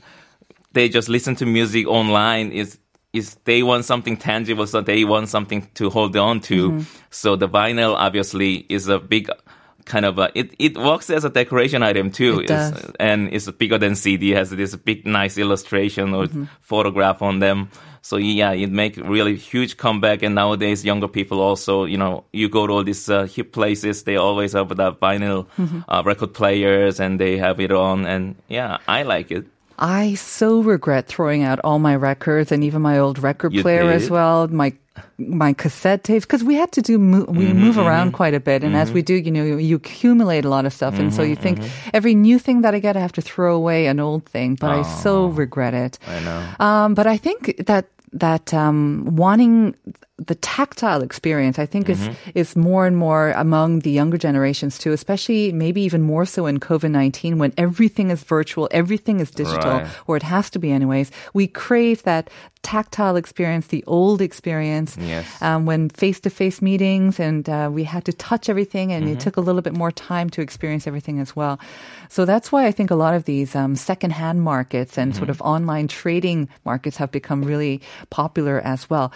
they 0.74 0.90
just 0.90 1.10
listen 1.10 1.36
to 1.38 1.46
music 1.46 1.88
online 1.88 2.52
is 2.52 2.78
is 3.14 3.36
they 3.46 3.62
want 3.64 3.86
something 3.86 4.18
tangible, 4.18 4.66
so 4.68 4.82
they 4.82 5.06
want 5.06 5.30
something 5.30 5.68
to 5.76 5.90
hold 5.90 6.16
on 6.18 6.40
to. 6.42 6.84
So 7.12 7.36
the 7.36 7.48
vinyl 7.48 7.94
obviously 7.96 8.66
is 8.70 8.88
a 8.88 9.00
big 9.00 9.30
kind 9.86 10.06
of 10.06 10.18
a, 10.18 10.32
it 10.34 10.54
it 10.60 10.78
works 10.78 11.10
as 11.10 11.24
a 11.26 11.30
decoration 11.30 11.84
item 11.84 12.10
too, 12.10 12.40
It 12.40 12.46
It's- 12.46 12.72
does. 12.72 12.92
and 13.00 13.30
it's 13.34 13.50
bigger 13.52 13.78
than 13.78 13.96
CD. 13.96 14.32
Has 14.32 14.50
this 14.50 14.76
big 14.76 15.06
nice 15.06 15.38
illustration 15.38 16.14
or 16.14 16.28
photograph 16.62 17.22
on 17.22 17.40
them. 17.40 17.70
So 18.02 18.18
yeah, 18.18 18.52
it 18.52 18.70
make 18.72 18.98
really 18.98 19.36
huge 19.38 19.78
comeback. 19.78 20.24
And 20.24 20.36
nowadays, 20.36 20.84
younger 20.84 21.08
people 21.08 21.40
also, 21.40 21.86
you 21.86 21.98
know, 21.98 22.24
you 22.34 22.50
go 22.50 22.68
to 22.68 22.74
all 22.74 22.84
these 22.84 23.10
uh, 23.10 23.24
hip 23.26 23.54
places, 23.54 24.04
they 24.04 24.18
always 24.18 24.54
have 24.54 24.68
the 24.70 24.92
vinyl 24.94 25.46
uh, 25.88 26.02
record 26.06 26.34
players, 26.34 27.00
and 27.00 27.18
they 27.20 27.38
have 27.38 27.60
it 27.62 27.72
on. 27.72 28.06
And 28.06 28.36
yeah, 28.50 28.78
I 28.88 29.04
like 29.04 29.32
it. 29.32 29.46
I 29.80 30.14
so 30.16 30.62
regret 30.62 31.08
throwing 31.08 31.44
out 31.44 31.60
all 31.64 31.80
my 31.80 31.96
records 31.96 32.52
and 32.52 32.64
even 32.64 32.82
my 32.82 33.00
old 33.00 33.20
record 33.20 33.54
You 33.54 33.62
player 33.62 33.90
as 33.92 34.10
well. 34.10 34.48
My 34.48 34.74
my 35.18 35.54
cassette 35.54 36.04
tapes 36.04 36.26
because 36.26 36.44
we 36.44 36.56
had 36.56 36.72
to 36.74 36.82
do 36.82 37.00
mo- 37.00 37.26
we 37.28 37.46
Mm-hmm, 37.46 37.60
move 37.60 37.78
around 37.78 38.12
quite 38.14 38.34
a 38.36 38.40
bit, 38.40 38.64
and 38.64 38.76
as 38.76 38.94
we 38.94 39.02
do, 39.02 39.16
you 39.16 39.32
know, 39.32 39.44
you, 39.44 39.58
you 39.58 39.76
accumulate 39.78 40.46
a 40.46 40.50
lot 40.50 40.66
of 40.66 40.74
stuff, 40.74 41.00
and 41.00 41.12
so 41.14 41.24
you 41.24 41.36
think 41.36 41.60
Mm-hmm, 41.60 41.90
every 41.94 42.14
new 42.14 42.38
thing 42.40 42.62
that 42.62 42.76
I 42.76 42.80
get, 42.80 42.96
I 42.96 43.00
have 43.00 43.14
to 43.14 43.22
throw 43.22 43.56
away 43.56 43.88
an 43.88 44.00
old 44.00 44.26
thing. 44.26 44.56
But 44.56 44.72
I 44.72 44.84
so 44.84 45.28
regret 45.28 45.74
it. 45.74 45.98
I 46.08 46.20
know. 46.20 46.56
Um, 46.60 46.94
but 46.94 47.08
I 47.08 47.18
think 47.18 47.66
that 47.66 47.86
that 48.14 48.54
um, 48.54 49.06
wanting 49.16 49.76
the 50.20 50.36
tactile 50.36 51.02
experience, 51.02 51.58
I 51.58 51.66
think, 51.66 51.88
Mm-hmm. 51.88 52.38
is 52.38 52.50
is 52.52 52.56
more 52.56 52.86
and 52.86 52.96
more 52.96 53.32
among 53.32 53.80
the 53.80 53.90
younger 53.90 54.18
generations 54.18 54.78
too. 54.78 54.92
Especially 54.94 55.52
maybe 55.52 55.82
even 55.82 56.02
more 56.04 56.26
so 56.26 56.46
in 56.46 56.60
COVID 56.60 56.92
nineteen, 56.92 57.40
when 57.40 57.52
everything 57.58 58.12
is 58.12 58.24
virtual, 58.24 58.68
everything 58.72 59.20
is 59.20 59.32
digital, 59.32 59.72
Right. 59.82 59.88
or 60.08 60.16
it 60.16 60.24
has 60.24 60.50
to 60.52 60.60
be 60.60 60.72
anyways. 60.72 61.10
We 61.34 61.48
crave 61.48 62.04
that 62.04 62.30
tactile 62.62 63.16
experience, 63.18 63.68
the 63.68 63.84
old 63.88 64.22
experience. 64.22 64.96
Yes. 65.02 65.26
Um, 65.42 65.66
when 65.66 65.90
face 65.90 66.20
to 66.22 66.30
face 66.30 66.62
meetings, 66.62 67.20
and 67.20 67.50
uh, 67.50 67.70
we 67.74 67.84
had 67.84 68.06
to 68.06 68.14
touch 68.14 68.50
everything, 68.50 68.94
and 68.94 69.10
it 69.10 69.20
took 69.20 69.36
a 69.36 69.42
little 69.42 69.62
bit 69.64 69.74
more 69.76 69.92
time 69.92 70.30
to 70.30 70.42
experience 70.42 70.86
everything 70.88 71.20
as 71.20 71.36
well. 71.36 71.60
So 72.10 72.24
that's 72.26 72.52
why 72.52 72.68
I 72.68 72.72
think 72.72 72.92
a 72.92 72.96
lot 72.96 73.16
of 73.16 73.26
these 73.26 73.56
um, 73.56 73.76
secondhand 73.76 74.44
markets 74.44 74.96
and 74.98 75.16
sort 75.16 75.30
of 75.30 75.42
online 75.42 75.88
trading 75.88 76.50
markets 76.66 76.98
have 76.98 77.12
become 77.12 77.42
really 77.44 77.82
popular 78.12 78.62
as 78.64 78.88
well. 78.92 79.12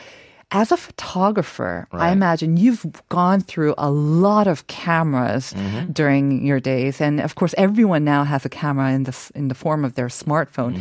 As 0.52 0.72
a 0.72 0.78
photographer, 0.78 1.88
I 1.92 2.12
imagine 2.12 2.56
you've 2.56 2.86
gone 3.10 3.42
through 3.42 3.76
a 3.78 3.92
lot 3.92 4.48
of 4.48 4.66
cameras 4.68 5.54
during 5.92 6.46
your 6.46 6.62
days, 6.62 7.02
and 7.02 7.20
of 7.20 7.36
course, 7.36 7.54
everyone 7.58 8.06
now 8.06 8.24
has 8.24 8.46
a 8.46 8.50
camera 8.50 8.94
in 8.94 9.04
the 9.04 9.32
in 9.36 9.50
the 9.50 9.56
form 9.56 9.84
of 9.84 9.96
their 9.96 10.08
smartphone. 10.08 10.80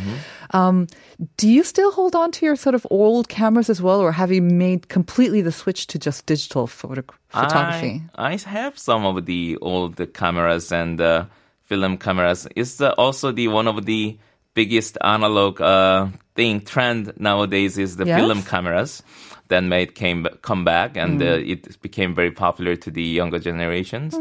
Um, 0.51 0.87
do 1.35 1.49
you 1.49 1.63
still 1.65 1.91
hold 1.91 2.15
on 2.15 2.31
to 2.39 2.45
your 2.45 2.55
sort 2.55 2.75
of 2.75 2.87
old 2.89 3.27
cameras 3.27 3.69
as 3.69 3.81
well, 3.81 3.99
or 3.99 4.13
have 4.13 4.31
you 4.31 4.41
made 4.41 4.87
completely 4.87 5.41
the 5.41 5.51
switch 5.51 5.87
to 5.87 5.99
just 5.99 6.25
digital 6.25 6.67
photo- 6.67 7.03
photography? 7.27 8.03
I, 8.15 8.33
I 8.33 8.37
have 8.37 8.77
some 8.79 9.05
of 9.05 9.25
the 9.25 9.57
old 9.61 9.99
cameras 10.13 10.71
and 10.71 11.01
uh, 11.01 11.25
film 11.63 11.97
cameras. 11.97 12.47
It's 12.55 12.79
uh, 12.79 12.93
also 12.97 13.33
the 13.33 13.49
one 13.49 13.67
of 13.67 13.85
the 13.85 14.17
biggest 14.53 14.97
analog 15.03 15.59
uh, 15.61 16.07
thing 16.35 16.61
trend 16.61 17.11
nowadays 17.19 17.77
is 17.77 17.97
the 17.97 18.05
Yes? 18.07 18.19
film 18.19 18.41
cameras 18.43 19.03
that 19.49 19.63
made 19.63 19.95
came 19.95 20.27
come 20.41 20.63
back 20.65 20.97
and 20.97 21.21
uh, 21.21 21.25
it 21.25 21.81
became 21.81 22.13
very 22.13 22.31
popular 22.31 22.75
to 22.75 22.91
the 22.91 23.03
younger 23.03 23.39
generations. 23.39 24.15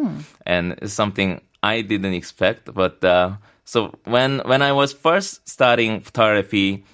And 0.44 0.78
it's 0.82 0.92
something 0.92 1.40
I 1.62 1.82
didn't 1.82 2.14
expect 2.14 2.72
but 2.72 3.02
uh, 3.04 3.36
so 3.64 3.92
when 4.04 4.40
when 4.44 4.62
I 4.62 4.72
was 4.72 4.92
first 4.92 5.48
starting 5.48 6.00
photography 6.00 6.84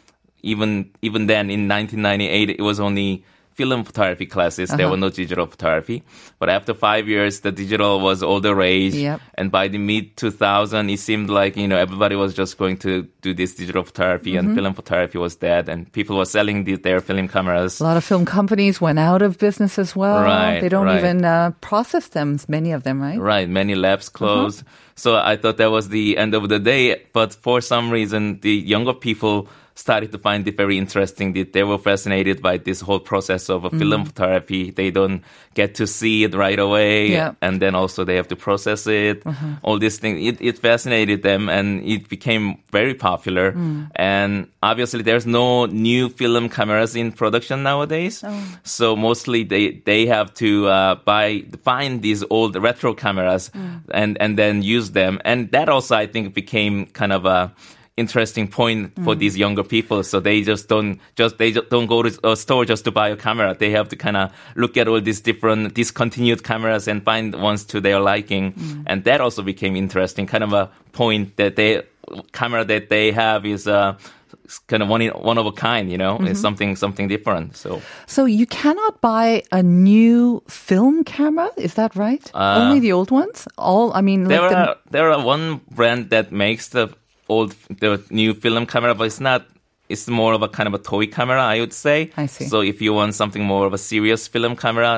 even 0.42 0.90
even 1.02 1.26
then 1.26 1.50
in 1.50 1.68
1998 1.68 2.50
it 2.50 2.62
was 2.62 2.80
only 2.80 3.24
film 3.54 3.84
photography 3.84 4.26
classes. 4.26 4.70
There 4.70 4.86
were 4.86 4.94
uh-huh. 4.94 5.00
no 5.00 5.10
digital 5.10 5.46
photography. 5.46 6.02
But 6.38 6.48
after 6.48 6.74
five 6.74 7.08
years, 7.08 7.40
the 7.40 7.52
digital 7.52 8.00
was 8.00 8.22
all 8.22 8.40
the 8.40 8.54
rage. 8.54 8.94
Yep. 8.94 9.20
And 9.34 9.50
by 9.50 9.68
the 9.68 9.78
mid 9.78 10.16
2000, 10.16 10.90
it 10.90 10.98
seemed 10.98 11.30
like, 11.30 11.56
you 11.56 11.68
know, 11.68 11.76
everybody 11.76 12.16
was 12.16 12.34
just 12.34 12.58
going 12.58 12.78
to 12.78 13.08
do 13.20 13.34
this 13.34 13.54
digital 13.54 13.82
photography 13.82 14.36
and 14.36 14.48
mm-hmm. 14.48 14.56
film 14.56 14.74
photography 14.74 15.18
was 15.18 15.36
dead 15.36 15.68
and 15.68 15.90
people 15.92 16.16
were 16.16 16.24
selling 16.24 16.64
the, 16.64 16.76
their 16.76 17.00
film 17.00 17.28
cameras. 17.28 17.80
A 17.80 17.84
lot 17.84 17.96
of 17.96 18.04
film 18.04 18.24
companies 18.24 18.80
went 18.80 18.98
out 18.98 19.22
of 19.22 19.38
business 19.38 19.78
as 19.78 19.94
well. 19.94 20.22
Right, 20.22 20.60
they 20.60 20.68
don't 20.68 20.86
right. 20.86 20.98
even 20.98 21.24
uh, 21.24 21.52
process 21.60 22.08
them, 22.08 22.38
many 22.48 22.72
of 22.72 22.82
them, 22.82 23.00
right? 23.00 23.18
Right, 23.18 23.48
many 23.48 23.74
labs 23.74 24.08
uh-huh. 24.08 24.18
closed. 24.18 24.64
So 24.94 25.16
I 25.16 25.36
thought 25.36 25.56
that 25.56 25.70
was 25.70 25.88
the 25.88 26.18
end 26.18 26.34
of 26.34 26.48
the 26.48 26.58
day. 26.58 27.02
But 27.12 27.34
for 27.34 27.60
some 27.60 27.90
reason, 27.90 28.40
the 28.40 28.52
younger 28.52 28.92
people 28.92 29.48
started 29.82 30.12
to 30.12 30.18
find 30.18 30.46
it 30.46 30.56
very 30.56 30.78
interesting. 30.78 31.32
That 31.34 31.52
They 31.52 31.64
were 31.64 31.76
fascinated 31.76 32.40
by 32.40 32.56
this 32.56 32.80
whole 32.80 33.00
process 33.00 33.50
of 33.50 33.64
a 33.64 33.68
mm-hmm. 33.68 33.78
film 33.78 34.04
photography. 34.06 34.70
They 34.70 34.92
don't 34.92 35.22
get 35.54 35.74
to 35.82 35.86
see 35.86 36.22
it 36.22 36.34
right 36.34 36.58
away. 36.58 37.10
Yeah. 37.10 37.34
And 37.42 37.60
then 37.60 37.74
also 37.74 38.04
they 38.04 38.14
have 38.14 38.28
to 38.28 38.36
process 38.36 38.86
it. 38.86 39.24
Mm-hmm. 39.24 39.54
All 39.66 39.78
these 39.82 39.98
things. 39.98 40.22
It, 40.22 40.40
it 40.40 40.58
fascinated 40.58 41.22
them 41.22 41.48
and 41.48 41.82
it 41.82 42.08
became 42.08 42.62
very 42.70 42.94
popular. 42.94 43.52
Mm. 43.52 43.90
And 43.96 44.46
obviously 44.62 45.02
there's 45.02 45.26
no 45.26 45.66
new 45.66 46.08
film 46.10 46.48
cameras 46.48 46.94
in 46.94 47.10
production 47.10 47.64
nowadays. 47.64 48.22
Oh. 48.22 48.58
So 48.62 48.94
mostly 48.94 49.42
they, 49.42 49.82
they 49.82 50.06
have 50.06 50.32
to 50.34 50.68
uh, 50.68 50.94
buy, 51.02 51.42
find 51.64 52.02
these 52.02 52.22
old 52.30 52.54
retro 52.54 52.94
cameras 52.94 53.50
mm. 53.50 53.82
and, 53.90 54.16
and 54.22 54.38
then 54.38 54.62
use 54.62 54.92
them. 54.92 55.18
And 55.24 55.50
that 55.50 55.68
also 55.68 55.96
I 55.96 56.06
think 56.06 56.34
became 56.34 56.86
kind 56.94 57.12
of 57.12 57.26
a, 57.26 57.52
interesting 57.96 58.48
point 58.48 58.92
for 59.04 59.14
these 59.14 59.34
mm. 59.34 59.40
younger 59.40 59.62
people. 59.62 60.02
So 60.02 60.20
they 60.20 60.42
just 60.42 60.68
don't 60.68 60.98
just 61.14 61.38
they 61.38 61.52
just 61.52 61.68
don't 61.68 61.86
go 61.86 62.02
to 62.02 62.18
a 62.24 62.32
uh, 62.32 62.34
store 62.34 62.64
just 62.64 62.84
to 62.84 62.90
buy 62.90 63.08
a 63.08 63.16
camera. 63.16 63.54
They 63.54 63.70
have 63.70 63.88
to 63.90 63.96
kind 63.96 64.16
of 64.16 64.32
look 64.56 64.76
at 64.76 64.88
all 64.88 65.00
these 65.00 65.20
different 65.20 65.74
discontinued 65.74 66.42
cameras 66.42 66.88
and 66.88 67.04
find 67.04 67.34
ones 67.34 67.64
to 67.66 67.80
their 67.80 68.00
liking. 68.00 68.52
Mm. 68.52 68.84
And 68.86 69.04
that 69.04 69.20
also 69.20 69.42
became 69.42 69.76
interesting. 69.76 70.26
Kind 70.26 70.44
of 70.44 70.52
a 70.52 70.70
point 70.92 71.36
that 71.36 71.56
they 71.56 71.82
camera 72.32 72.64
that 72.64 72.88
they 72.88 73.12
have 73.12 73.44
is 73.46 73.68
uh 73.68 73.96
kind 74.66 74.82
of 74.82 74.88
one 74.88 75.06
one 75.08 75.38
of 75.38 75.46
a 75.46 75.52
kind. 75.52 75.90
You 75.90 75.98
know, 75.98 76.14
it's 76.16 76.22
mm-hmm. 76.22 76.34
something 76.34 76.76
something 76.76 77.08
different. 77.08 77.56
So 77.56 77.82
So 78.06 78.24
you 78.24 78.46
cannot 78.46 79.00
buy 79.00 79.42
a 79.52 79.62
new 79.62 80.42
film 80.48 81.04
camera, 81.04 81.50
is 81.56 81.74
that 81.74 81.94
right? 81.94 82.24
Uh, 82.34 82.58
Only 82.60 82.80
the 82.80 82.92
old 82.92 83.10
ones? 83.10 83.46
All, 83.58 83.92
I 83.92 84.00
mean, 84.00 84.24
there 84.24 84.40
like 84.40 84.50
the, 84.50 84.56
are 84.56 84.76
there 84.90 85.12
are 85.12 85.24
one 85.24 85.60
brand 85.70 86.10
that 86.10 86.32
makes 86.32 86.68
the 86.68 86.88
old 87.34 87.50
the 87.82 87.90
new 88.10 88.30
film 88.44 88.64
camera, 88.66 88.94
but 88.94 89.06
it's 89.10 89.20
not. 89.30 89.40
It's 89.92 90.08
more 90.08 90.32
of 90.38 90.42
a 90.42 90.48
kind 90.56 90.68
of 90.70 90.74
a 90.80 90.82
toy 90.90 91.06
camera, 91.16 91.42
I 91.54 91.56
would 91.62 91.74
say. 91.84 91.98
I 92.16 92.26
see. 92.34 92.46
So 92.52 92.56
if 92.72 92.80
you 92.84 92.92
want 93.00 93.14
something 93.14 93.44
more 93.54 93.64
of 93.68 93.72
a 93.74 93.82
serious 93.92 94.22
film 94.34 94.54
camera, 94.64 94.92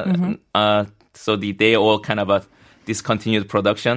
uh, 0.55 0.85
so 1.15 1.31
the, 1.37 1.51
they 1.53 1.73
all 1.75 1.99
kind 1.99 2.21
of 2.21 2.29
a 2.31 2.41
discontinued 2.87 3.49
production. 3.49 3.97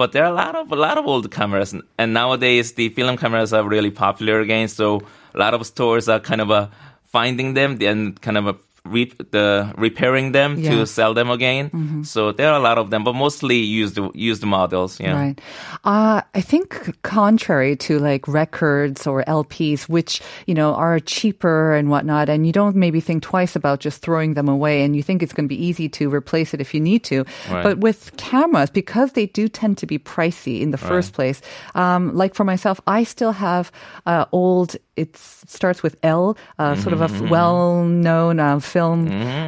But 0.00 0.12
there 0.12 0.24
are 0.24 0.32
a 0.32 0.34
lot 0.34 0.54
of 0.60 0.72
a 0.72 0.80
lot 0.86 0.96
of 0.98 1.04
old 1.06 1.30
cameras, 1.30 1.74
and 2.00 2.08
nowadays 2.20 2.72
the 2.78 2.88
film 2.98 3.16
cameras 3.16 3.52
are 3.52 3.64
really 3.74 3.90
popular 4.04 4.40
again. 4.40 4.68
So 4.68 4.86
a 5.34 5.38
lot 5.38 5.54
of 5.54 5.66
stores 5.66 6.08
are 6.08 6.20
kind 6.20 6.40
of 6.40 6.50
a 6.50 6.70
finding 7.12 7.54
them 7.54 7.78
and 7.80 8.20
kind 8.20 8.38
of 8.38 8.46
a 8.46 8.56
re- 8.84 9.12
the 9.30 9.72
repairing 9.78 10.32
them 10.32 10.56
Yeah. 10.58 10.70
to 10.76 10.86
sell 10.86 11.14
them 11.14 11.30
again. 11.30 12.02
So 12.04 12.32
there 12.32 12.50
are 12.50 12.58
a 12.58 12.62
lot 12.62 12.78
of 12.78 12.90
them, 12.90 13.04
but 13.04 13.14
mostly 13.14 13.56
used 13.58 13.98
used 14.14 14.44
models. 14.44 14.98
Yeah. 15.00 15.14
Right. 15.14 15.40
Uh, 15.84 16.22
I 16.34 16.40
think 16.40 16.96
contrary 17.02 17.76
to 17.76 17.98
like 17.98 18.26
records 18.26 19.06
or 19.06 19.22
LPs, 19.26 19.88
which, 19.88 20.20
you 20.46 20.54
know, 20.54 20.74
are 20.74 20.98
cheaper 21.00 21.74
and 21.74 21.90
whatnot, 21.90 22.28
and 22.28 22.46
you 22.46 22.52
don't 22.52 22.76
maybe 22.76 23.00
think 23.00 23.22
twice 23.22 23.54
about 23.56 23.80
just 23.80 24.02
throwing 24.02 24.34
them 24.34 24.48
away 24.48 24.82
and 24.84 24.96
you 24.96 25.02
think 25.02 25.22
it's 25.22 25.32
going 25.32 25.46
to 25.48 25.54
be 25.54 25.62
easy 25.64 25.88
to 25.88 26.10
replace 26.12 26.52
it 26.54 26.60
if 26.60 26.74
you 26.74 26.80
need 26.80 27.04
to. 27.04 27.24
Right. 27.50 27.62
But 27.62 27.78
with 27.78 28.10
cameras, 28.16 28.70
because 28.70 29.12
they 29.12 29.26
do 29.26 29.48
tend 29.48 29.78
to 29.78 29.86
be 29.86 29.98
pricey 29.98 30.60
in 30.60 30.70
the 30.70 30.78
first 30.78 31.12
place, 31.14 31.40
um, 31.74 32.14
like 32.14 32.34
for 32.34 32.44
myself, 32.44 32.80
I 32.86 33.04
still 33.04 33.32
have 33.32 33.70
uh, 34.06 34.24
old, 34.32 34.76
it 34.96 35.16
starts 35.16 35.82
with 35.82 35.96
L, 36.02 36.36
uh, 36.58 36.74
sort 36.76 36.92
of 36.92 37.00
a 37.00 37.08
Mm-hmm, 37.12 37.28
well-known 37.28 38.40
uh, 38.40 38.58
film 38.72 38.98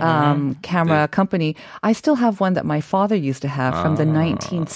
um, 0.05 0.55
camera 0.63 1.09
company. 1.09 1.57
I 1.83 1.93
still 1.97 2.17
have 2.25 2.35
one 2.45 2.55
that 2.55 2.67
my 2.75 2.81
father 2.81 3.17
used 3.31 3.43
to 3.43 3.49
have 3.49 3.73
from 3.83 3.93
Ah. 3.95 4.01
the 4.03 4.09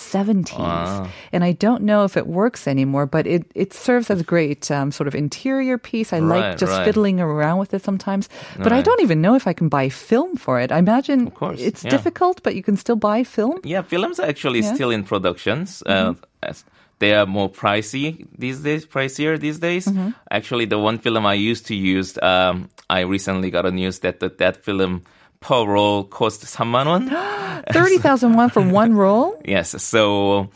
1970s, 0.09 1.09
and 1.33 1.45
I 1.45 1.53
don't 1.53 1.83
know 1.83 2.05
if 2.05 2.17
it 2.17 2.27
works 2.27 2.67
anymore. 2.67 3.07
But 3.07 3.27
it 3.27 3.43
it 3.55 3.73
serves 3.75 4.11
as 4.11 4.21
a 4.21 4.25
great 4.25 4.71
um, 4.71 4.91
sort 4.93 5.07
of 5.09 5.15
interior 5.15 5.79
piece. 5.79 6.13
I 6.17 6.21
like 6.21 6.57
just 6.61 6.73
right. 6.73 6.85
fiddling 6.85 7.21
around 7.21 7.59
with 7.59 7.75
it 7.75 7.85
sometimes, 7.85 8.29
but 8.59 8.73
I 8.73 8.81
don't 8.83 9.03
even 9.03 9.21
know 9.21 9.35
if 9.37 9.47
I 9.47 9.53
can 9.53 9.69
buy 9.69 9.89
film 9.91 10.37
for 10.37 10.61
it. 10.61 10.71
I 10.73 10.79
imagine 10.79 11.27
of 11.29 11.35
course, 11.35 11.61
it's 11.61 11.85
yeah. 11.85 11.91
difficult, 11.91 12.43
but 12.43 12.55
you 12.55 12.63
can 12.63 12.77
still 12.77 12.97
buy 12.97 13.25
film. 13.25 13.61
Yeah, 13.65 13.83
films 13.83 14.19
are 14.21 14.29
actually 14.29 14.61
Yeah. 14.61 14.67
Mm-hmm. 14.69 14.75
still 14.81 14.91
in 14.91 15.03
productions. 15.05 15.83
Uh, 15.87 16.15
as 16.43 16.65
they 16.99 17.15
are 17.15 17.27
more 17.27 17.49
pricey 17.51 18.27
these 18.37 18.61
days, 18.61 18.85
pricier 18.87 19.39
these 19.39 19.59
days. 19.59 19.87
Mm-hmm. 19.87 20.11
Actually, 20.31 20.67
the 20.67 20.79
won 20.79 20.99
film 20.99 21.27
I 21.27 21.35
used 21.35 21.67
to 21.67 21.75
use, 21.75 22.19
um, 22.23 22.69
I 22.91 23.01
recently 23.01 23.51
got 23.51 23.67
a 23.67 23.71
news 23.71 24.01
that 24.01 24.21
the, 24.21 24.29
that 24.39 24.57
film 24.65 25.05
per 25.41 25.65
roll 25.65 26.05
cost 26.05 26.45
3만 26.45 26.87
won. 26.87 27.09
Thirty 27.73 27.99
thousand 27.99 28.35
one 28.35 28.51
for 28.51 28.63
one 28.63 28.95
roll. 28.95 29.41
yes, 29.45 29.81
so 29.83 30.49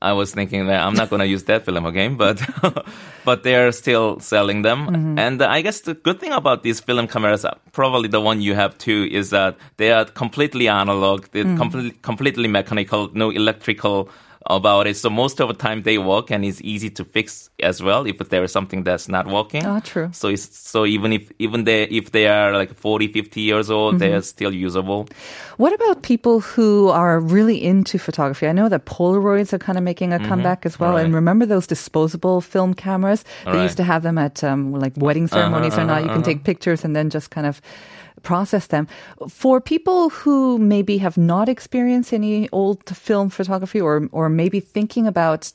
I 0.00 0.12
was 0.12 0.32
thinking 0.32 0.66
that 0.66 0.80
I'm 0.84 0.94
not 0.94 1.10
going 1.10 1.20
to 1.20 1.26
use 1.26 1.44
that 1.44 1.64
film 1.64 1.84
again, 1.86 2.16
but 2.16 2.40
but 3.24 3.42
they're 3.42 3.72
still 3.72 4.20
selling 4.20 4.62
them. 4.62 4.86
Mm-hmm. 4.86 5.18
And 5.18 5.42
I 5.42 5.60
guess 5.62 5.80
the 5.80 5.94
good 5.94 6.20
thing 6.20 6.32
about 6.32 6.62
these 6.62 6.80
film 6.80 7.06
cameras, 7.08 7.44
uh, 7.44 7.54
probably 7.72 8.08
the 8.08 8.20
one 8.20 8.40
you 8.40 8.54
have 8.54 8.76
too, 8.78 9.08
is 9.10 9.30
that 9.30 9.56
they 9.76 9.92
are 9.92 10.04
completely 10.04 10.68
analog, 10.68 11.26
they're 11.32 11.44
Mm. 11.44 11.56
completely 11.58 11.90
completely 12.02 12.48
mechanical, 12.48 13.10
no 13.12 13.30
electrical 13.30 14.08
about 14.46 14.86
it. 14.86 14.96
So 14.96 15.08
most 15.10 15.40
of 15.40 15.48
the 15.48 15.54
time 15.54 15.82
they 15.82 15.98
work 15.98 16.30
and 16.30 16.44
it's 16.44 16.60
easy 16.62 16.90
to 16.90 17.04
fix 17.04 17.50
as 17.62 17.82
well 17.82 18.06
if 18.06 18.18
there 18.18 18.42
is 18.44 18.52
something 18.52 18.82
that's 18.84 19.08
not 19.08 19.26
working. 19.26 19.64
Ah, 19.66 19.80
true. 19.80 20.08
So 20.12 20.28
it's 20.28 20.58
so 20.58 20.84
even 20.84 21.12
if 21.12 21.30
even 21.38 21.64
they 21.64 21.84
if 21.84 22.10
they 22.12 22.26
are 22.26 22.52
like 22.52 22.74
40, 22.74 23.08
50 23.08 23.40
years 23.40 23.70
old, 23.70 23.98
they 23.98 24.08
Mm-hmm. 24.08 24.16
are 24.18 24.22
still 24.22 24.52
usable. 24.52 25.06
What 25.58 25.72
about 25.72 26.02
people 26.02 26.40
who 26.40 26.88
are 26.88 27.20
really 27.20 27.62
into 27.62 27.98
photography? 27.98 28.46
I 28.48 28.52
know 28.52 28.68
that 28.68 28.84
Polaroids 28.84 29.52
are 29.52 29.58
kind 29.58 29.78
of 29.78 29.84
making 29.84 30.12
a 30.12 30.18
comeback 30.18 30.66
as 30.66 30.78
well. 30.80 30.96
And 30.96 31.06
Mm-hmm. 31.08 31.14
Remember 31.14 31.46
those 31.46 31.66
disposable 31.66 32.40
film 32.40 32.74
cameras? 32.74 33.24
They 33.44 33.52
Right. 33.52 33.62
used 33.62 33.76
to 33.76 33.84
have 33.84 34.02
them 34.02 34.18
at 34.18 34.42
um, 34.42 34.72
like 34.72 34.92
wedding 34.96 35.28
ceremonies 35.28 35.78
or 35.78 35.84
not. 35.84 36.02
You 36.02 36.10
can 36.10 36.22
take 36.22 36.42
pictures 36.44 36.84
and 36.84 36.96
then 36.96 37.10
just 37.10 37.30
kind 37.30 37.46
of 37.46 37.60
process 38.22 38.66
them. 38.68 38.86
For 39.28 39.60
people 39.60 40.10
who 40.10 40.58
maybe 40.58 40.98
have 40.98 41.16
not 41.18 41.48
experienced 41.48 42.12
any 42.12 42.48
old 42.52 42.78
film 42.96 43.30
photography 43.30 43.80
or 43.80 44.08
or 44.12 44.28
maybe 44.28 44.60
thinking 44.60 45.06
about 45.06 45.52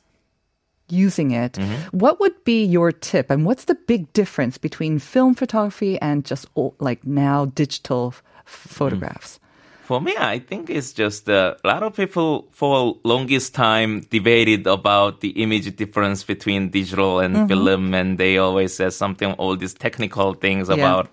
using 0.90 1.32
it, 1.32 1.54
Mm-hmm. 1.54 1.98
what 1.98 2.20
would 2.20 2.44
be 2.46 2.64
your 2.64 2.92
tip? 2.92 3.30
And 3.30 3.46
what's 3.46 3.66
the 3.66 3.76
big 3.88 4.12
difference 4.14 4.58
between 4.58 5.00
film 5.00 5.36
photography 5.36 6.00
and 6.02 6.24
just 6.24 6.48
old, 6.56 6.76
like 6.80 7.06
now 7.06 7.46
digital 7.46 8.14
f- 8.16 8.24
photographs? 8.46 9.40
For 9.84 10.02
me, 10.02 10.14
I 10.20 10.40
think 10.40 10.70
it's 10.70 10.92
just 10.92 11.30
uh, 11.30 11.56
a 11.64 11.68
lot 11.68 11.82
of 11.84 11.96
people 11.96 12.48
for 12.52 12.98
longest 13.06 13.56
time 13.56 14.02
debated 14.10 14.68
about 14.68 15.22
the 15.22 15.30
image 15.42 15.74
difference 15.78 16.24
between 16.26 16.70
digital 16.70 17.20
and 17.20 17.36
Mm-hmm. 17.36 17.48
film, 17.48 17.94
and 17.94 18.18
they 18.18 18.38
always 18.38 18.76
said 18.76 18.92
something 18.94 19.32
all 19.40 19.56
these 19.58 19.74
technical 19.74 20.34
things 20.36 20.68
Yeah. 20.68 20.76
about. 20.76 21.08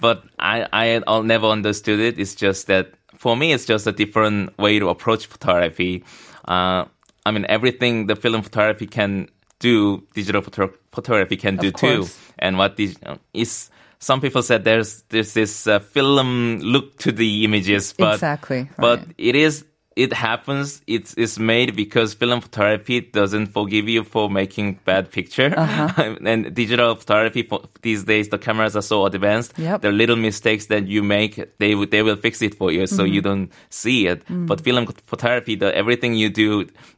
But 0.00 0.24
I 0.38 0.66
I 0.72 1.02
I'll 1.06 1.22
never 1.22 1.46
understood 1.46 2.00
it. 2.00 2.18
It's 2.18 2.34
just 2.34 2.66
that 2.66 2.92
for 3.16 3.36
me, 3.36 3.52
it's 3.52 3.64
just 3.64 3.86
a 3.86 3.92
different 3.92 4.56
way 4.58 4.78
to 4.78 4.88
approach 4.88 5.26
photography. 5.26 6.04
Uh, 6.46 6.84
I 7.26 7.30
mean, 7.30 7.44
everything 7.48 8.06
the 8.06 8.16
film 8.16 8.42
photography 8.42 8.86
can 8.86 9.28
do, 9.58 10.06
digital 10.14 10.40
photo- 10.40 10.72
photography 10.92 11.36
can 11.36 11.56
do 11.56 11.70
too. 11.70 12.06
And 12.38 12.56
what 12.56 12.76
this 12.76 12.96
is, 13.34 13.70
some 13.98 14.20
people 14.20 14.42
said 14.42 14.64
there's 14.64 15.02
there's 15.08 15.34
this 15.34 15.66
uh, 15.66 15.80
film 15.80 16.58
look 16.58 16.98
to 16.98 17.12
the 17.12 17.44
images, 17.44 17.92
but 17.92 18.14
Exactly, 18.14 18.70
but 18.78 19.02
it 19.18 19.34
is 19.34 19.64
it 20.04 20.12
happens. 20.12 20.80
It's 20.86 21.12
it's 21.18 21.38
made 21.38 21.74
because 21.74 22.14
film 22.14 22.40
photography 22.40 23.00
doesn't 23.00 23.46
forgive 23.48 23.88
you 23.94 24.04
for 24.04 24.30
making 24.30 24.78
bad 24.84 25.10
picture, 25.10 25.50
Uh-huh. 25.56 26.14
and 26.30 26.54
digital 26.54 26.94
photography 26.94 27.42
for, 27.42 27.58
these 27.82 28.04
days 28.04 28.28
the 28.28 28.38
cameras 28.38 28.76
are 28.76 28.86
so 28.92 29.06
advanced. 29.10 29.58
Yep. 29.58 29.82
The 29.82 29.90
little 29.90 30.16
mistakes 30.16 30.66
that 30.66 30.86
you 30.86 31.02
make, 31.02 31.34
they 31.58 31.74
will 31.74 31.88
they 31.94 32.02
will 32.06 32.16
fix 32.26 32.42
it 32.42 32.54
for 32.54 32.70
you, 32.70 32.86
so 32.86 33.02
Mm-hmm. 33.02 33.14
you 33.14 33.20
don't 33.28 33.46
see 33.70 34.06
it. 34.12 34.24
Mm. 34.28 34.46
But 34.46 34.60
film 34.62 34.86
photography, 35.12 35.56
the 35.56 35.74
everything 35.74 36.14
you 36.14 36.30
do 36.30 36.50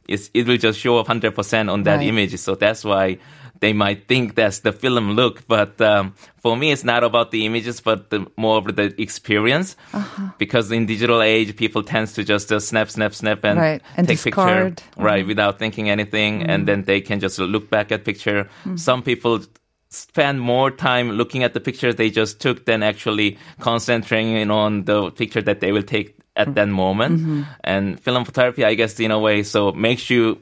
is 0.07 0.29
it 0.33 0.45
will 0.47 0.57
just 0.67 0.77
show 0.79 0.97
up 0.99 1.07
hundred 1.07 1.33
percent 1.35 1.69
on 1.69 1.83
that 1.83 1.97
Right. 1.97 2.07
image. 2.13 2.37
So 2.37 2.53
that's 2.55 2.83
why 2.85 3.17
they 3.61 3.73
might 3.73 4.07
think 4.07 4.35
that's 4.35 4.59
the 4.59 4.73
film 4.73 5.11
look. 5.11 5.47
But 5.47 5.79
um, 5.79 6.15
for 6.37 6.57
me, 6.57 6.71
it's 6.71 6.83
not 6.83 7.03
about 7.03 7.31
the 7.31 7.45
images, 7.45 7.79
but 7.79 8.09
the, 8.09 8.27
more 8.35 8.57
of 8.57 8.75
the 8.75 8.93
experience. 9.01 9.77
Uh-huh. 9.93 10.29
Because 10.37 10.71
in 10.71 10.85
digital 10.87 11.21
age, 11.21 11.55
people 11.55 11.83
tends 11.83 12.13
to 12.13 12.23
just 12.23 12.51
uh, 12.51 12.59
snap, 12.59 12.89
snap, 12.89 13.13
snap, 13.13 13.45
and 13.45 13.59
Right, 13.59 13.81
and 13.95 14.07
take 14.07 14.21
discard. 14.21 14.77
Mm-hmm. 14.77 14.85
picture 14.85 15.03
right 15.03 15.25
without 15.25 15.59
thinking 15.59 15.89
anything, 15.89 16.43
and 16.43 16.67
then 16.67 16.83
they 16.83 16.99
can 16.99 17.19
just 17.19 17.39
look 17.39 17.69
back 17.69 17.91
at 17.91 18.03
picture. 18.03 18.49
Mm. 18.65 18.79
Some 18.79 19.03
people 19.03 19.39
spend 19.89 20.41
more 20.41 20.71
time 20.71 21.11
looking 21.11 21.43
at 21.43 21.53
the 21.53 21.59
pictures 21.59 21.95
they 21.95 22.09
just 22.09 22.39
took 22.39 22.65
than 22.65 22.81
actually 22.81 23.37
concentrating 23.59 24.49
on 24.49 24.85
the 24.85 25.11
picture 25.11 25.41
that 25.41 25.59
they 25.59 25.71
will 25.71 25.83
take 25.83 26.15
at 26.35 26.55
that 26.55 26.69
moment. 26.69 27.19
Mm-hmm. 27.19 27.41
And 27.63 27.99
film 27.99 28.25
photography, 28.25 28.63
I 28.63 28.73
guess, 28.73 28.99
in 28.99 29.11
a 29.11 29.19
way, 29.19 29.43
so 29.43 29.71
makes 29.73 30.09
you 30.09 30.39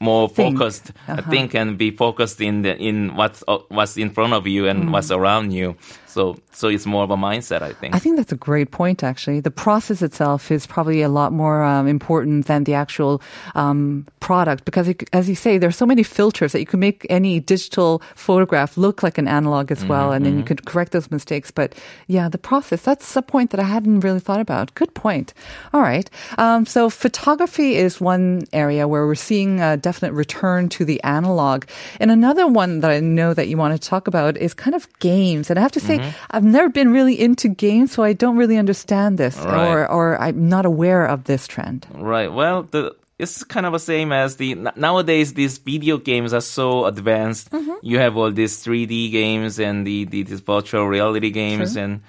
more 0.00 0.28
Think. 0.28 0.58
focused, 0.58 0.92
Uh-huh. 1.08 1.22
think 1.30 1.54
and 1.54 1.76
be 1.78 1.90
focused 1.90 2.40
in 2.40 2.62
the 2.62 2.76
in 2.76 3.14
what's 3.16 3.44
uh, 3.46 3.58
what's 3.68 3.96
in 3.96 4.10
front 4.10 4.32
of 4.32 4.46
you 4.46 4.66
and 4.66 4.84
Mm. 4.88 4.92
what's 4.92 5.10
around 5.10 5.52
you. 5.52 5.76
So 6.10 6.36
so 6.52 6.68
it's 6.68 6.86
more 6.86 7.04
of 7.04 7.10
a 7.10 7.16
mindset, 7.16 7.62
I 7.62 7.72
think. 7.72 7.94
I 7.94 7.98
think 7.98 8.16
that's 8.16 8.32
a 8.32 8.36
great 8.36 8.70
point, 8.70 9.02
actually. 9.02 9.40
The 9.40 9.50
process 9.50 10.02
itself 10.02 10.50
is 10.50 10.66
probably 10.66 11.02
a 11.02 11.08
lot 11.08 11.32
more 11.32 11.62
um, 11.62 11.86
important 11.86 12.46
than 12.46 12.64
the 12.64 12.74
actual 12.74 13.22
um, 13.54 14.06
product 14.18 14.64
because, 14.64 14.88
it, 14.88 15.08
as 15.12 15.28
you 15.28 15.34
say, 15.34 15.56
there's 15.56 15.76
so 15.76 15.86
many 15.86 16.02
filters 16.02 16.52
that 16.52 16.60
you 16.60 16.66
can 16.66 16.80
make 16.80 17.06
any 17.08 17.40
digital 17.40 18.02
photograph 18.14 18.76
look 18.76 19.02
like 19.02 19.18
an 19.18 19.28
analog 19.28 19.70
as 19.70 19.84
well, 19.86 20.12
and 20.12 20.26
then 20.26 20.36
you 20.36 20.44
could 20.44 20.66
correct 20.66 20.92
those 20.92 21.10
mistakes. 21.10 21.50
But 21.50 21.74
yeah, 22.08 22.28
the 22.28 22.38
process, 22.38 22.82
that's 22.82 23.16
a 23.16 23.22
point 23.22 23.50
that 23.50 23.60
I 23.60 23.64
hadn't 23.64 24.00
really 24.00 24.20
thought 24.20 24.40
about. 24.40 24.74
Good 24.74 24.92
point. 24.94 25.32
All 25.72 25.80
right. 25.80 26.10
Um, 26.36 26.66
so 26.66 26.90
photography 26.90 27.76
is 27.76 28.00
one 28.00 28.42
area 28.52 28.88
where 28.88 29.06
we're 29.06 29.14
seeing 29.14 29.60
a 29.60 29.76
definite 29.76 30.12
return 30.12 30.68
to 30.70 30.84
the 30.84 31.02
analog. 31.04 31.64
And 32.00 32.10
another 32.10 32.46
one 32.46 32.80
that 32.80 32.90
I 32.90 33.00
know 33.00 33.32
that 33.34 33.48
you 33.48 33.56
want 33.56 33.80
to 33.80 33.88
talk 33.88 34.08
about 34.08 34.36
is 34.36 34.54
kind 34.54 34.74
of 34.74 34.88
games. 34.98 35.50
And 35.50 35.58
I 35.58 35.62
have 35.62 35.72
to 35.72 35.80
say, 35.80 35.99
I've 36.30 36.44
never 36.44 36.68
been 36.68 36.92
really 36.92 37.14
into 37.20 37.48
games, 37.48 37.92
so 37.92 38.02
I 38.02 38.12
don't 38.12 38.36
really 38.36 38.56
understand 38.58 39.18
this 39.18 39.36
Right. 39.38 39.66
or, 39.68 39.88
or 39.90 40.20
I'm 40.20 40.48
not 40.48 40.64
aware 40.66 41.04
of 41.06 41.24
this 41.24 41.46
trend. 41.46 41.86
Right. 41.94 42.32
Well, 42.32 42.64
the 42.70 42.94
it's 43.18 43.44
kind 43.44 43.66
of 43.66 43.72
the 43.74 43.78
same 43.78 44.12
as 44.12 44.36
the 44.36 44.54
nowadays 44.76 45.34
these 45.34 45.58
video 45.58 45.98
games 45.98 46.32
are 46.32 46.40
so 46.40 46.86
advanced. 46.86 47.50
Mm-hmm. 47.50 47.72
You 47.82 47.98
have 47.98 48.16
all 48.16 48.30
these 48.32 48.64
3D 48.64 49.12
games 49.12 49.60
and 49.60 49.86
the, 49.86 50.06
the 50.06 50.22
these 50.22 50.40
virtual 50.40 50.86
reality 50.88 51.30
games 51.30 51.76
and 51.76 52.00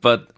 but 0.00 0.30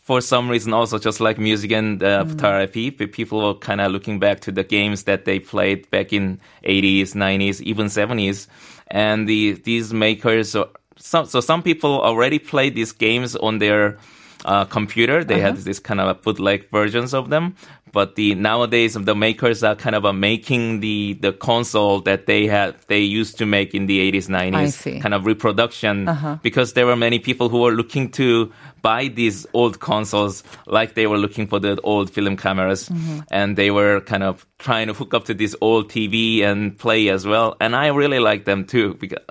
for 0.00 0.20
some 0.22 0.48
reason 0.48 0.72
also 0.72 0.98
just 0.98 1.20
like 1.20 1.36
music 1.36 1.72
and 1.72 2.02
uh, 2.02 2.24
Mm. 2.24 2.30
photography, 2.30 2.90
people 2.90 3.44
are 3.44 3.54
kind 3.54 3.80
of 3.80 3.90
looking 3.92 4.18
back 4.18 4.40
to 4.40 4.52
the 4.52 4.62
games 4.64 5.02
that 5.04 5.24
they 5.24 5.40
played 5.40 5.90
back 5.90 6.12
in 6.12 6.38
80s, 6.64 7.12
90s, 7.14 7.60
even 7.60 7.86
70s. 7.88 8.46
And 8.88 9.28
the 9.28 9.60
these 9.64 9.92
makers 9.92 10.54
some 10.98 11.26
so 11.26 11.40
some 11.40 11.62
people 11.62 12.00
already 12.00 12.38
played 12.38 12.74
these 12.74 12.92
games 12.92 13.36
on 13.36 13.58
their 13.58 13.98
uh, 14.44 14.64
computer. 14.64 15.24
They 15.24 15.40
had 15.40 15.56
this 15.64 15.78
kind 15.80 16.00
of 16.00 16.22
bootleg 16.22 16.68
versions 16.70 17.14
of 17.14 17.30
them. 17.30 17.56
But 17.92 18.14
the 18.16 18.34
nowadays 18.34 18.92
the 18.94 19.14
makers 19.14 19.62
are 19.64 19.74
kind 19.74 19.96
of 19.96 20.04
uh, 20.04 20.12
making 20.12 20.80
the 20.80 21.14
the 21.14 21.32
console 21.32 22.00
that 22.02 22.26
they 22.26 22.46
had 22.46 22.74
they 22.88 23.00
used 23.00 23.38
to 23.38 23.46
make 23.46 23.74
in 23.74 23.86
the 23.86 24.12
80s 24.12 24.28
90s 24.28 24.52
kind 25.00 25.14
of 25.14 25.24
reproduction. 25.24 26.04
Because 26.42 26.74
there 26.74 26.84
were 26.84 26.96
many 26.96 27.18
people 27.18 27.48
who 27.48 27.60
were 27.60 27.72
looking 27.72 28.10
to 28.12 28.52
buy 28.82 29.08
these 29.08 29.46
old 29.54 29.80
consoles 29.80 30.44
like 30.66 30.94
they 30.94 31.06
were 31.06 31.16
looking 31.16 31.46
for 31.46 31.58
the 31.58 31.80
old 31.82 32.10
film 32.10 32.36
cameras. 32.36 32.90
And 33.30 33.56
they 33.56 33.70
were 33.70 34.00
kind 34.02 34.22
of 34.22 34.44
trying 34.58 34.88
to 34.88 34.92
hook 34.92 35.14
up 35.14 35.24
to 35.26 35.34
this 35.34 35.56
old 35.62 35.88
TV 35.88 36.42
and 36.42 36.76
play 36.76 37.08
as 37.08 37.26
well. 37.26 37.56
And 37.60 37.74
I 37.74 37.86
really 37.88 38.18
like 38.20 38.44
them 38.44 38.66
too 38.66 38.94
because 38.94 39.24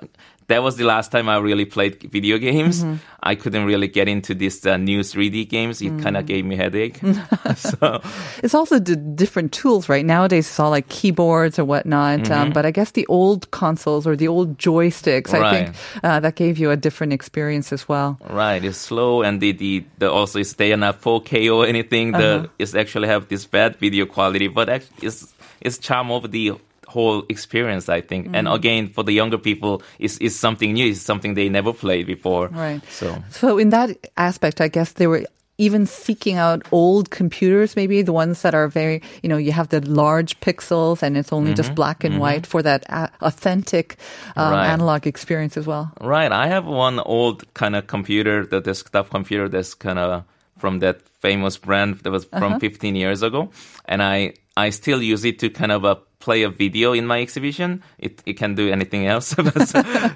that 0.48 0.62
was 0.62 0.76
the 0.76 0.84
last 0.84 1.10
time 1.10 1.28
I 1.28 1.38
really 1.38 1.64
played 1.64 2.02
video 2.02 2.38
games. 2.38 2.84
I 3.20 3.34
couldn't 3.34 3.64
really 3.64 3.88
get 3.88 4.06
into 4.08 4.34
this 4.34 4.64
uh, 4.64 4.76
new 4.76 5.00
3D 5.00 5.48
games. 5.48 5.82
It 5.82 6.00
kind 6.00 6.16
of 6.16 6.26
gave 6.26 6.44
me 6.44 6.54
headache. 6.54 7.00
so 7.56 8.00
It's 8.42 8.54
also 8.54 8.78
the 8.78 8.94
different 8.94 9.52
tools, 9.52 9.88
right? 9.88 10.04
Nowadays, 10.04 10.46
it's 10.46 10.60
all 10.60 10.70
like 10.70 10.88
keyboards 10.88 11.58
or 11.58 11.64
whatnot. 11.64 12.20
Mm-hmm. 12.20 12.32
Um, 12.32 12.52
but 12.52 12.64
I 12.64 12.70
guess 12.70 12.92
the 12.92 13.06
old 13.08 13.50
consoles 13.50 14.06
or 14.06 14.14
the 14.14 14.28
old 14.28 14.58
joysticks, 14.58 15.34
I 15.34 15.50
think 15.50 15.76
uh, 16.04 16.20
that 16.20 16.36
gave 16.36 16.58
you 16.58 16.70
a 16.70 16.76
different 16.76 17.12
experience 17.12 17.72
as 17.72 17.88
well. 17.88 18.18
Right, 18.30 18.64
it's 18.64 18.78
slow 18.78 19.22
and 19.22 19.40
the, 19.40 19.52
the, 19.52 19.84
the 19.98 20.10
also 20.10 20.38
it's 20.38 20.50
stay 20.50 20.74
not 20.76 21.02
4K 21.02 21.52
or 21.54 21.66
anything. 21.66 22.12
The 22.12 22.50
it's 22.58 22.74
actually 22.74 23.08
have 23.08 23.28
this 23.28 23.46
bad 23.46 23.76
video 23.76 24.06
quality, 24.06 24.48
but 24.48 24.68
actually 24.68 25.06
it's 25.06 25.34
it's 25.60 25.78
charm 25.78 26.10
of 26.10 26.30
the 26.30 26.52
whole 26.96 27.18
experience, 27.28 27.84
I 27.98 28.00
think. 28.10 28.22
And 28.36 28.44
again, 28.58 28.88
for 28.94 29.04
the 29.04 29.12
younger 29.20 29.38
people, 29.38 29.72
it's, 29.98 30.16
it's 30.24 30.38
something 30.46 30.70
new. 30.78 30.88
It's 30.92 31.04
something 31.10 31.34
they 31.36 31.48
never 31.58 31.72
played 31.72 32.06
before. 32.06 32.48
Right. 32.66 32.82
So 33.00 33.06
So 33.40 33.58
in 33.62 33.68
that 33.70 33.88
aspect, 34.16 34.56
I 34.60 34.68
guess 34.76 34.92
they 34.94 35.06
were 35.12 35.22
even 35.58 35.86
seeking 35.86 36.36
out 36.36 36.60
old 36.70 37.08
computers, 37.08 37.76
maybe 37.76 38.04
the 38.04 38.12
ones 38.12 38.42
that 38.42 38.54
are 38.54 38.68
very, 38.68 39.00
you 39.22 39.28
know, 39.30 39.38
you 39.40 39.52
have 39.52 39.68
the 39.68 39.80
large 40.04 40.32
pixels 40.40 41.02
and 41.02 41.16
it's 41.16 41.32
only 41.32 41.54
just 41.56 41.72
black 41.74 42.04
and 42.04 42.20
white 42.20 42.44
for 42.46 42.60
that 42.62 42.84
uh, 42.92 43.08
authentic 43.20 43.96
um, 44.36 44.52
Right. 44.52 44.68
analog 44.68 45.06
experience 45.06 45.56
as 45.60 45.66
well. 45.66 45.88
Right. 46.00 46.30
I 46.44 46.46
have 46.48 46.66
one 46.68 47.00
old 47.00 47.36
kind 47.54 47.74
of 47.74 47.86
computer, 47.86 48.44
the 48.44 48.60
desktop 48.60 49.08
computer 49.08 49.48
that's 49.48 49.74
kind 49.74 49.98
of 49.98 50.24
from 50.58 50.80
that 50.80 51.00
famous 51.24 51.56
brand 51.58 52.00
that 52.04 52.12
was 52.12 52.24
from 52.28 52.60
15 52.60 52.94
years 52.96 53.22
ago. 53.22 53.48
And 53.88 54.02
I, 54.02 54.34
I 54.56 54.70
still 54.70 55.02
use 55.02 55.24
it 55.24 55.38
to 55.40 55.50
kind 55.50 55.70
of 55.70 55.84
uh, 55.84 55.96
play 56.18 56.42
a 56.42 56.48
video 56.48 56.92
in 56.94 57.06
my 57.06 57.20
exhibition. 57.20 57.82
It, 57.98 58.22
it 58.24 58.34
can 58.38 58.54
do 58.54 58.70
anything 58.70 59.06
else, 59.06 59.34
but 59.36 59.54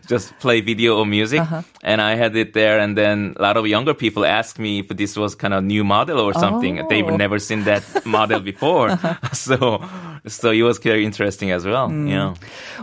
just 0.09 0.33
play 0.41 0.63
video 0.63 0.97
or 0.99 1.05
music. 1.07 1.43
And 1.85 2.01
I 2.01 2.15
had 2.17 2.35
it 2.37 2.55
there. 2.55 2.79
And 2.79 2.97
then 2.97 3.35
a 3.39 3.43
lot 3.43 3.57
of 3.59 3.67
younger 3.67 3.93
people 3.93 4.25
asked 4.25 4.59
me 4.59 4.79
if 4.81 4.89
this 4.89 5.15
was 5.17 5.35
kind 5.35 5.53
of 5.53 5.63
new 5.63 5.85
model 5.85 6.19
or 6.21 6.33
something. 6.33 6.87
They've 6.89 7.05
Oh. 7.07 7.17
never 7.17 7.39
seen 7.39 7.65
that 7.65 7.85
model 8.07 8.41
before. 8.53 8.99
So, 9.33 9.85
so 10.27 10.51
it 10.51 10.63
was 10.63 10.79
very 10.79 11.05
interesting 11.05 11.51
as 11.51 11.65
well. 11.65 11.93
Yeah. 11.93 12.35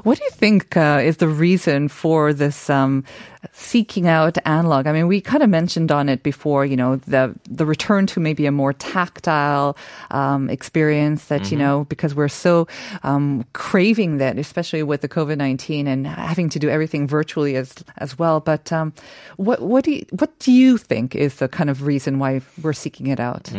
What 0.04 0.18
do 0.18 0.24
you 0.24 0.32
think 0.32 0.76
uh, 0.78 1.02
is 1.04 1.18
the 1.18 1.28
reason 1.28 1.88
for 1.88 2.34
this 2.34 2.70
um, 2.70 3.04
seeking 3.52 4.08
out 4.08 4.38
analog? 4.46 4.88
I 4.88 4.92
mean, 4.92 5.08
we 5.08 5.22
kind 5.22 5.44
of 5.44 5.50
mentioned 5.50 5.92
on 5.92 6.10
it 6.10 6.24
before. 6.24 6.66
You 6.66 6.76
know, 6.76 6.96
the 6.98 7.36
the 7.50 7.66
return 7.66 8.08
to 8.08 8.20
maybe 8.20 8.46
a 8.46 8.52
more 8.52 8.74
tactile 8.74 9.78
um, 10.12 10.50
experience 10.50 11.26
that 11.26 11.52
you 11.52 11.58
know 11.58 11.86
because 11.86 12.16
we're 12.16 12.28
so 12.28 12.68
um, 13.04 13.46
craving 13.54 14.18
that, 14.18 14.38
especially 14.38 14.84
with 14.84 15.02
the 15.02 15.10
COVID 15.10 15.38
nineteen 15.38 15.88
and 15.88 16.08
having 16.08 16.50
to 16.50 16.60
do 16.60 16.70
everything 16.70 17.08
virtually 17.08 17.56
as 17.56 17.74
as 17.98 18.18
well. 18.18 18.40
But 18.40 18.72
um, 18.72 18.94
what 19.38 19.62
what 19.62 19.84
do 19.84 19.92
you, 19.92 20.06
what 20.12 20.38
do 20.40 20.52
you 20.52 20.78
think 20.78 21.16
is 21.16 21.36
the 21.36 21.48
kind 21.48 21.70
of 21.70 21.86
reason 21.86 22.20
why 22.20 22.42
we're 22.62 22.74
seeking 22.74 23.08
it 23.08 23.20
out? 23.20 23.52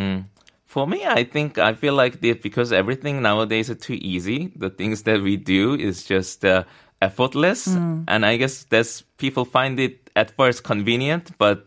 For 0.68 0.86
me, 0.86 1.00
I 1.06 1.24
think 1.24 1.56
I 1.56 1.72
feel 1.72 1.94
like 1.94 2.20
the, 2.20 2.34
because 2.34 2.72
everything 2.76 3.22
nowadays 3.22 3.70
is 3.70 3.78
too 3.78 3.96
easy. 4.14 4.52
The 4.54 4.68
things 4.68 5.02
that 5.04 5.22
we 5.22 5.38
do 5.38 5.74
is 5.74 6.04
just 6.04 6.44
uh, 6.44 6.64
effortless, 7.00 7.66
and 8.06 8.20
I 8.26 8.36
guess 8.36 8.64
that's 8.68 9.00
people 9.16 9.46
find 9.46 9.80
it 9.80 10.10
at 10.14 10.36
first 10.36 10.64
convenient, 10.64 11.32
but 11.38 11.66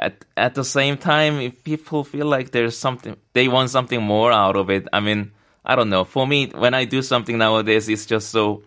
at 0.00 0.24
at 0.36 0.54
the 0.56 0.64
same 0.64 0.96
time, 0.98 1.38
if 1.38 1.62
people 1.62 2.02
feel 2.02 2.26
like 2.26 2.50
there's 2.50 2.76
something 2.76 3.14
they 3.34 3.46
want 3.46 3.70
something 3.70 4.02
more 4.02 4.32
out 4.32 4.56
of 4.56 4.68
it. 4.68 4.88
I 4.92 4.98
mean, 4.98 5.30
I 5.64 5.76
don't 5.76 5.88
know. 5.90 6.02
For 6.04 6.26
me, 6.26 6.50
when 6.50 6.74
I 6.74 6.86
do 6.86 7.02
something 7.02 7.38
nowadays, 7.38 7.88
it's 7.88 8.04
just 8.04 8.30
so 8.30 8.62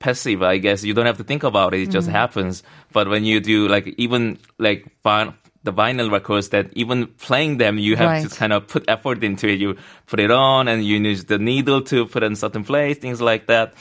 passive. 0.00 0.42
I 0.42 0.58
guess 0.58 0.82
you 0.82 0.92
don't 0.92 1.06
have 1.06 1.18
to 1.18 1.24
think 1.24 1.44
about 1.44 1.72
it; 1.74 1.82
it 1.86 1.90
just 1.92 2.08
happens. 2.08 2.64
But 2.92 3.06
when 3.06 3.24
you 3.24 3.38
do 3.38 3.68
like 3.68 3.86
even 3.96 4.38
like 4.58 4.86
vi- 5.04 5.32
the 5.62 5.72
vinyl 5.72 6.10
records, 6.10 6.48
that 6.50 6.66
even 6.74 7.06
playing 7.18 7.58
them, 7.58 7.76
you 7.78 7.96
have 7.96 8.08
Right. 8.10 8.22
to 8.30 8.34
kind 8.34 8.52
of 8.52 8.66
put 8.66 8.84
effort 8.88 9.22
into 9.22 9.46
it. 9.48 9.58
You 9.60 9.76
put 10.06 10.18
it 10.20 10.30
on, 10.30 10.68
and 10.68 10.84
you 10.84 10.96
use 10.98 11.24
the 11.24 11.38
needle 11.38 11.82
to 11.82 12.06
put 12.06 12.22
in 12.22 12.34
certain 12.36 12.64
place, 12.64 12.96
things 12.98 13.20
like 13.20 13.46
that. 13.46 13.74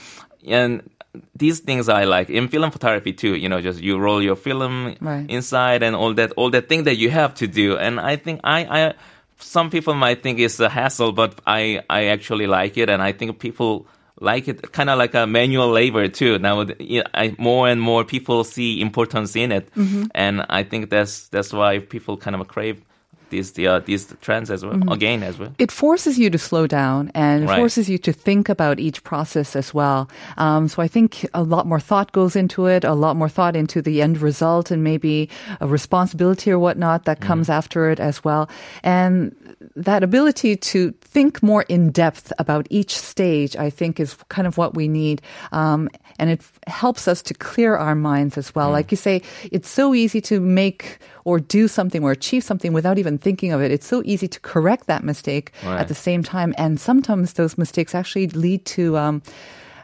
And 0.48 0.89
these 1.36 1.60
things 1.60 1.89
I 1.89 2.04
like 2.04 2.30
in 2.30 2.48
film 2.50 2.70
photography 2.72 3.13
too. 3.13 3.36
You 3.36 3.50
know, 3.50 3.62
just 3.62 3.82
you 3.82 3.98
roll 3.98 4.22
your 4.22 4.36
film 4.36 4.96
Right. 5.02 5.26
inside 5.30 5.82
and 5.84 5.96
all 5.96 6.13
that, 6.15 6.32
all 6.36 6.50
that 6.52 6.68
thing 6.70 6.84
that 6.84 6.98
you 6.98 7.10
have 7.10 7.34
to 7.36 7.48
do. 7.48 7.78
And 7.78 8.00
I 8.00 8.15
think 8.18 8.42
I, 8.44 8.60
I, 8.89 8.94
some 9.39 9.70
people 9.70 9.94
might 9.96 10.22
think 10.22 10.38
it's 10.39 10.60
a 10.60 10.70
hassle, 10.70 11.12
but 11.13 11.39
I, 11.48 11.82
I 11.89 12.06
actually 12.08 12.46
like 12.48 12.78
it, 12.78 12.89
and 12.89 13.02
I 13.02 13.12
think 13.13 13.39
people 13.39 13.88
like 14.20 14.48
it, 14.48 14.72
kind 14.72 14.90
of 14.90 14.98
like 14.98 15.14
a 15.14 15.26
manual 15.26 15.70
labor 15.70 16.08
too. 16.08 16.40
Now, 16.40 16.66
I, 17.14 17.36
more 17.38 17.68
and 17.68 17.82
more 17.82 18.04
people 18.04 18.44
see 18.44 18.82
importance 18.82 19.36
in 19.36 19.52
it, 19.52 19.74
mm-hmm. 19.74 20.06
and 20.14 20.46
I 20.50 20.64
think 20.64 20.90
that's 20.90 21.28
that's 21.30 21.54
why 21.54 21.80
people 21.80 22.18
kind 22.18 22.36
of 22.36 22.48
crave 22.48 22.82
these 23.30 23.52
the, 23.54 23.68
uh, 23.68 23.80
these 23.80 24.13
trends 24.22 24.50
as 24.52 24.65
well, 24.65 24.80
again 24.92 25.24
as 25.24 25.38
well. 25.38 25.52
it 25.58 25.72
forces 25.72 26.18
you 26.20 26.30
to 26.30 26.38
slow 26.38 26.68
down 26.68 27.12
and 27.15 27.46
Right. 27.48 27.58
forces 27.58 27.89
you 27.89 27.98
to 28.00 28.12
think 28.13 28.50
about 28.50 28.80
each 28.80 29.04
process 29.04 29.56
as 29.56 29.74
well. 29.74 30.10
Um, 30.38 30.68
so 30.68 30.82
I 30.82 30.88
think 30.88 31.26
a 31.34 31.44
lot 31.44 31.65
more 31.68 31.80
thought 31.80 32.12
goes 32.12 32.36
into 32.36 32.65
it, 32.68 32.84
a 32.84 32.94
lot 32.94 33.15
more 33.15 33.30
thought 33.30 33.56
into 33.56 33.82
the 33.82 34.02
end 34.02 34.22
result, 34.22 34.72
and 34.72 34.84
maybe 34.84 35.30
a 35.60 35.68
responsibility 35.68 36.52
or 36.52 36.60
whatnot 36.60 37.06
that 37.06 37.20
comes 37.22 37.50
after 37.50 37.89
it 37.89 38.00
as 38.00 38.24
well. 38.24 38.50
And 38.84 39.36
that 39.76 40.04
ability 40.04 40.56
to 40.56 40.92
think 41.02 41.42
more 41.44 41.63
in 41.70 41.92
depth 41.92 42.32
about 42.39 42.68
each 42.70 42.98
stage, 42.98 43.56
I 43.56 43.70
think, 43.70 44.00
is 44.00 44.15
kind 44.30 44.48
of 44.48 44.58
what 44.58 44.74
we 44.76 44.88
need. 44.88 45.22
Um, 45.52 45.89
and 46.18 46.30
it 46.30 46.42
helps 46.68 47.08
us 47.08 47.22
to 47.24 47.34
clear 47.34 47.76
our 47.78 47.96
minds 47.96 48.38
as 48.38 48.54
well. 48.56 48.72
Like 48.72 48.92
you 48.92 48.98
say, 48.98 49.22
it's 49.52 49.70
so 49.70 49.94
easy 49.94 50.22
to 50.22 50.39
make 50.39 51.00
or 51.24 51.39
do 51.39 51.68
something 51.68 52.04
or 52.04 52.12
achieve 52.12 52.44
something 52.44 52.74
without 52.74 52.98
even 52.98 53.18
thinking 53.22 53.52
of 53.52 53.62
it. 53.62 53.72
It's 53.72 53.88
so 53.88 54.02
easy 54.06 54.28
to 54.28 54.40
correct 54.40 54.88
that 54.88 55.04
mistake 55.04 55.52
Right. 55.64 55.80
at 55.80 55.88
the 55.88 55.96
same 55.96 56.24
time. 56.24 56.54
And 56.58 56.80
sometimes 56.80 57.34
those 57.34 57.58
mistakes 57.58 57.94
actually 57.94 58.28
lead 58.28 58.66
to, 58.78 58.98
um, 58.98 59.22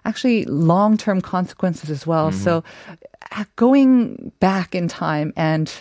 actually 0.06 0.46
long-term 0.46 1.22
consequences 1.22 1.90
as 1.90 2.06
well. 2.06 2.32
So 2.32 2.64
going 3.56 4.32
back 4.40 4.76
in 4.76 4.88
time 4.88 5.34
and 5.36 5.72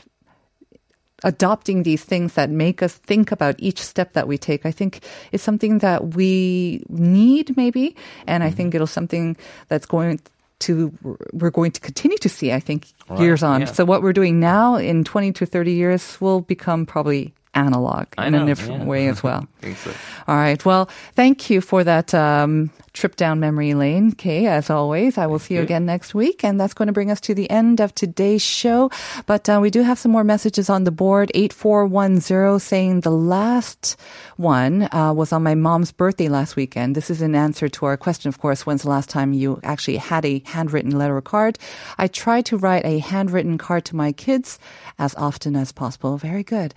adopting 1.23 1.83
these 1.83 2.05
things 2.05 2.35
that 2.35 2.51
make 2.51 2.83
us 2.83 2.95
think 2.95 3.33
about 3.33 3.55
each 3.59 3.81
step 3.81 4.12
that 4.12 4.29
we 4.29 4.38
take, 4.38 4.67
I 4.67 4.71
think 4.71 5.01
is 5.33 5.43
something 5.43 5.79
that 5.79 6.14
we 6.14 6.85
need 6.88 7.57
maybe. 7.57 7.97
And 8.27 8.43
I 8.43 8.51
think 8.51 8.71
mm-hmm. 8.71 8.77
it'll 8.77 8.87
something 8.87 9.37
that's 9.69 9.87
going 9.87 10.21
to, 10.61 10.93
we're 11.33 11.51
going 11.51 11.73
to 11.73 11.81
continue 11.81 12.19
to 12.19 12.29
see, 12.29 12.53
I 12.53 12.61
think, 12.61 12.88
right. 13.09 13.21
years 13.21 13.43
on. 13.43 13.62
Yeah. 13.62 13.67
So 13.67 13.85
what 13.85 14.03
we're 14.03 14.12
doing 14.12 14.38
now 14.38 14.77
in 14.77 15.05
20 15.05 15.33
to 15.33 15.47
30 15.47 15.73
years 15.73 16.21
will 16.21 16.40
become 16.40 16.87
probably 16.87 17.33
analog 17.55 18.07
in 18.19 18.35
a 18.35 18.47
different 18.47 18.83
yeah. 18.83 18.87
way 18.87 19.09
as 19.09 19.23
well. 19.23 19.47
so. 19.77 19.93
All 20.27 20.37
right. 20.37 20.62
Well, 20.64 20.88
thank 21.14 21.51
you 21.51 21.61
for 21.61 21.85
that 21.85 22.14
um, 22.14 22.71
trip 22.93 23.17
down 23.17 23.40
memory 23.40 23.75
lane, 23.75 24.12
Kay, 24.12 24.47
as 24.47 24.71
always. 24.71 25.19
I 25.19 25.27
will 25.27 25.38
see 25.38 25.55
you 25.55 25.61
again 25.61 25.85
next 25.85 26.14
week. 26.14 26.45
And 26.45 26.61
that's 26.61 26.75
going 26.75 26.87
to 26.87 26.93
bring 26.93 27.11
us 27.11 27.21
to 27.23 27.35
the 27.35 27.51
end 27.51 27.81
of 27.81 27.95
today's 27.95 28.43
show. 28.43 28.90
But 29.27 29.49
uh, 29.49 29.59
we 29.61 29.71
do 29.71 29.83
have 29.83 29.99
some 29.99 30.12
more 30.12 30.25
messages 30.25 30.71
on 30.71 30.85
the 30.85 30.90
board. 30.90 31.31
8410 31.35 32.61
saying 32.61 33.01
the 33.01 33.11
last 33.11 33.97
one 34.37 34.88
uh, 34.93 35.12
was 35.12 35.33
on 35.33 35.43
my 35.43 35.55
mom's 35.55 35.93
birthday 35.93 36.29
last 36.29 36.57
weekend. 36.57 36.95
This 36.95 37.11
is 37.11 37.21
in 37.21 37.35
answer 37.35 37.69
to 37.69 37.87
our 37.87 37.97
question, 37.97 38.29
of 38.29 38.38
course, 38.38 38.64
when's 38.64 38.83
the 38.83 38.90
last 38.90 39.11
time 39.11 39.33
you 39.33 39.61
actually 39.62 39.97
had 39.97 40.25
a 40.25 40.43
handwritten 40.47 40.97
letter 40.97 41.17
or 41.17 41.23
card? 41.23 41.59
I 41.99 42.07
try 42.07 42.43
to 42.43 42.57
write 42.57 42.85
a 42.85 42.99
handwritten 42.99 43.59
card 43.59 43.85
to 43.87 43.97
my 43.97 44.12
kids 44.12 44.59
as 44.99 45.14
often 45.17 45.57
as 45.57 45.73
possible. 45.73 46.17
Very 46.17 46.43
good. 46.43 46.75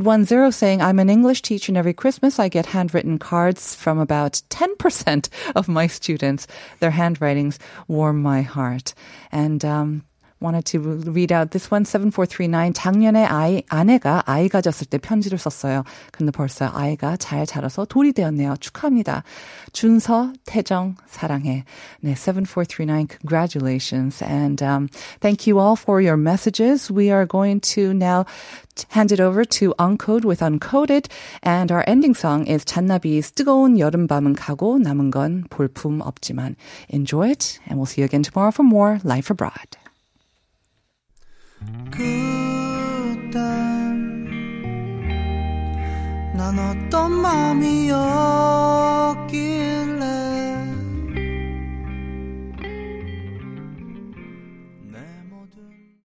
8810 0.00 0.52
saying, 0.52 0.82
I'm 0.82 0.98
an 0.98 1.10
English 1.10 1.42
teacher 1.42 1.70
and 1.70 1.76
every 1.76 1.92
Christmas 1.92 2.38
I 2.38 2.48
get 2.48 2.66
handwritten 2.66 3.18
cards 3.18 3.74
from 3.74 3.98
about 3.98 4.42
10% 4.50 5.28
of 5.54 5.68
my 5.68 5.86
students. 5.86 6.46
Their 6.80 6.90
handwritings 6.90 7.58
warm 7.86 8.22
my 8.22 8.42
heart. 8.42 8.94
And 9.30 9.64
um, 9.64 10.04
wanted 10.41 10.65
to 10.65 10.79
read 10.79 11.31
out 11.31 11.51
this 11.51 11.71
one 11.71 11.83
7439 11.85 12.73
작년에 12.73 13.25
아이 13.25 13.63
아내가 13.69 14.23
아이 14.25 14.49
가졌을 14.49 14.87
때 14.87 14.97
편지를 14.97 15.37
썼어요. 15.37 15.83
근데 16.11 16.31
벌써 16.31 16.69
아이가 16.73 17.17
잘 17.17 17.45
자라서 17.45 17.85
돌이 17.85 18.13
되었네요. 18.13 18.55
축하합니다. 18.59 19.23
준서 19.71 20.33
태정 20.45 20.95
사랑해. 21.07 21.63
네 22.01 22.13
7439 22.13 23.07
congratulations 23.07 24.23
and 24.23 24.63
um, 24.63 24.87
thank 25.19 25.47
you 25.47 25.59
all 25.59 25.75
for 25.75 26.01
your 26.01 26.17
messages. 26.17 26.91
We 26.91 27.11
are 27.11 27.25
going 27.25 27.61
to 27.75 27.93
now 27.93 28.25
hand 28.89 29.13
it 29.13 29.21
over 29.21 29.45
to 29.45 29.73
Uncode 29.79 30.25
with 30.25 30.41
Uncoded. 30.41 31.07
And 31.43 31.71
our 31.71 31.83
ending 31.87 32.13
song 32.13 32.45
is 32.45 32.65
잔나비's 32.65 33.31
뜨거운 33.31 33.79
여름밤은 33.79 34.35
가고 34.35 34.77
남은 34.79 35.11
건 35.11 35.45
볼품 35.49 36.01
없지만. 36.01 36.55
Enjoy 36.89 37.29
it, 37.29 37.59
and 37.67 37.79
we'll 37.79 37.85
see 37.85 38.01
you 38.01 38.05
again 38.05 38.23
tomorrow 38.23 38.51
for 38.51 38.63
more 38.63 38.99
Life 39.03 39.31
Abroad. 39.31 39.77
그땐 41.90 43.40
난 46.34 46.58
어떤 46.58 47.12
마음이었길 47.12 48.00